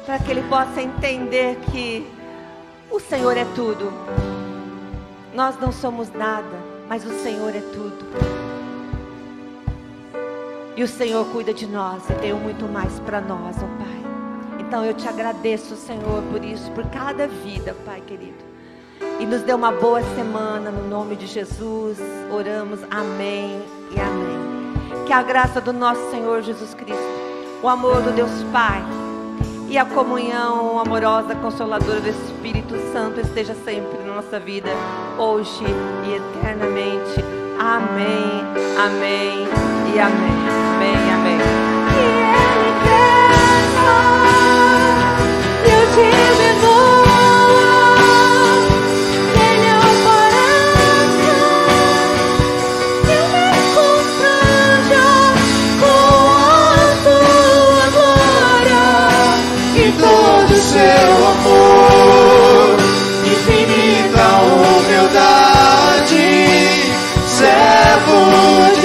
para 0.03 0.17
que 0.17 0.31
ele 0.31 0.41
possa 0.49 0.81
entender 0.81 1.57
que 1.71 2.11
o 2.89 2.99
Senhor 2.99 3.37
é 3.37 3.45
tudo. 3.53 3.93
Nós 5.31 5.59
não 5.59 5.71
somos 5.71 6.11
nada, 6.11 6.57
mas 6.89 7.05
o 7.05 7.11
Senhor 7.19 7.55
é 7.55 7.61
tudo. 7.61 8.07
E 10.75 10.81
o 10.81 10.87
Senhor 10.87 11.23
cuida 11.27 11.53
de 11.53 11.67
nós 11.67 12.01
e 12.09 12.13
tem 12.15 12.33
muito 12.33 12.65
mais 12.65 12.99
para 13.01 13.21
nós, 13.21 13.57
ó 13.57 13.67
Pai. 13.77 14.57
Então 14.59 14.83
eu 14.83 14.95
te 14.95 15.07
agradeço, 15.07 15.75
Senhor, 15.75 16.23
por 16.31 16.43
isso, 16.43 16.71
por 16.71 16.85
cada 16.89 17.27
vida, 17.27 17.75
Pai 17.85 18.01
querido 18.01 18.46
e 19.19 19.25
nos 19.25 19.41
dê 19.41 19.53
uma 19.53 19.71
boa 19.71 20.01
semana 20.15 20.69
no 20.71 20.87
nome 20.87 21.15
de 21.15 21.25
Jesus. 21.25 21.97
Oramos, 22.31 22.79
amém 22.89 23.61
e 23.91 23.99
amém. 23.99 25.05
Que 25.05 25.13
a 25.13 25.21
graça 25.23 25.59
do 25.59 25.73
nosso 25.73 26.09
Senhor 26.11 26.41
Jesus 26.41 26.73
Cristo, 26.73 27.01
o 27.61 27.69
amor 27.69 28.01
do 28.01 28.11
Deus 28.11 28.43
Pai 28.51 28.83
e 29.69 29.77
a 29.77 29.85
comunhão 29.85 30.79
amorosa, 30.79 31.35
consoladora 31.35 31.99
do 31.99 32.09
Espírito 32.09 32.75
Santo 32.93 33.19
esteja 33.19 33.55
sempre 33.65 33.97
na 33.99 34.15
nossa 34.15 34.39
vida, 34.39 34.69
hoje 35.17 35.65
e 36.05 36.13
eternamente. 36.13 37.23
Amém, 37.59 38.45
amém 38.77 39.47
e 39.93 39.99
amém. 39.99 40.47
Amém, 40.77 41.11
amém. 41.11 41.39
Ele 41.97 42.27
e 45.65 45.71
eu 45.71 45.85
diminua. 45.91 46.66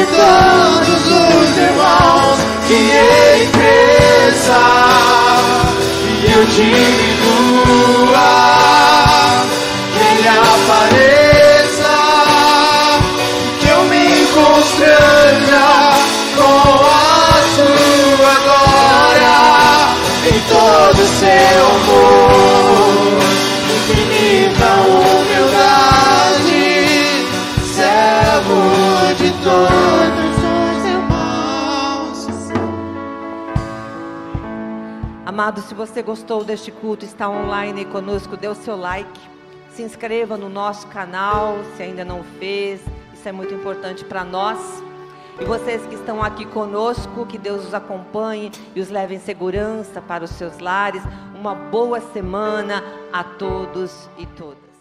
todos 0.06 1.06
os 1.06 1.58
irmãos 1.58 2.38
que 2.66 3.12
empresa 3.44 4.62
e 6.22 6.32
eu 6.32 6.46
tive 6.46 7.12
lua, 7.24 8.30
que 9.92 9.98
ele 9.98 10.28
apareça, 10.28 11.94
que 13.60 13.68
eu 13.68 13.82
me 13.84 14.26
constranja 14.26 15.66
com 16.36 16.84
a 16.84 17.42
sua 17.54 18.34
glória 18.44 19.38
em 20.28 20.40
todo 20.48 21.00
o 21.00 21.06
seu 21.06 21.66
amor. 21.66 22.51
Amado, 35.52 35.68
se 35.68 35.74
você 35.74 36.00
gostou 36.02 36.42
deste 36.42 36.72
culto, 36.72 37.04
está 37.04 37.28
online 37.28 37.84
conosco, 37.84 38.38
dê 38.38 38.48
o 38.48 38.54
seu 38.54 38.74
like, 38.74 39.20
se 39.68 39.82
inscreva 39.82 40.34
no 40.34 40.48
nosso 40.48 40.86
canal, 40.86 41.58
se 41.76 41.82
ainda 41.82 42.06
não 42.06 42.24
fez, 42.24 42.80
isso 43.12 43.28
é 43.28 43.32
muito 43.32 43.52
importante 43.52 44.02
para 44.02 44.24
nós. 44.24 44.82
E 45.38 45.44
vocês 45.44 45.84
que 45.84 45.94
estão 45.94 46.22
aqui 46.22 46.46
conosco, 46.46 47.26
que 47.26 47.36
Deus 47.36 47.66
os 47.66 47.74
acompanhe 47.74 48.50
e 48.74 48.80
os 48.80 48.88
leve 48.88 49.14
em 49.14 49.20
segurança 49.20 50.00
para 50.00 50.24
os 50.24 50.30
seus 50.30 50.58
lares. 50.58 51.02
Uma 51.34 51.54
boa 51.54 52.00
semana 52.00 52.82
a 53.12 53.22
todos 53.22 54.08
e 54.16 54.24
todas. 54.24 54.72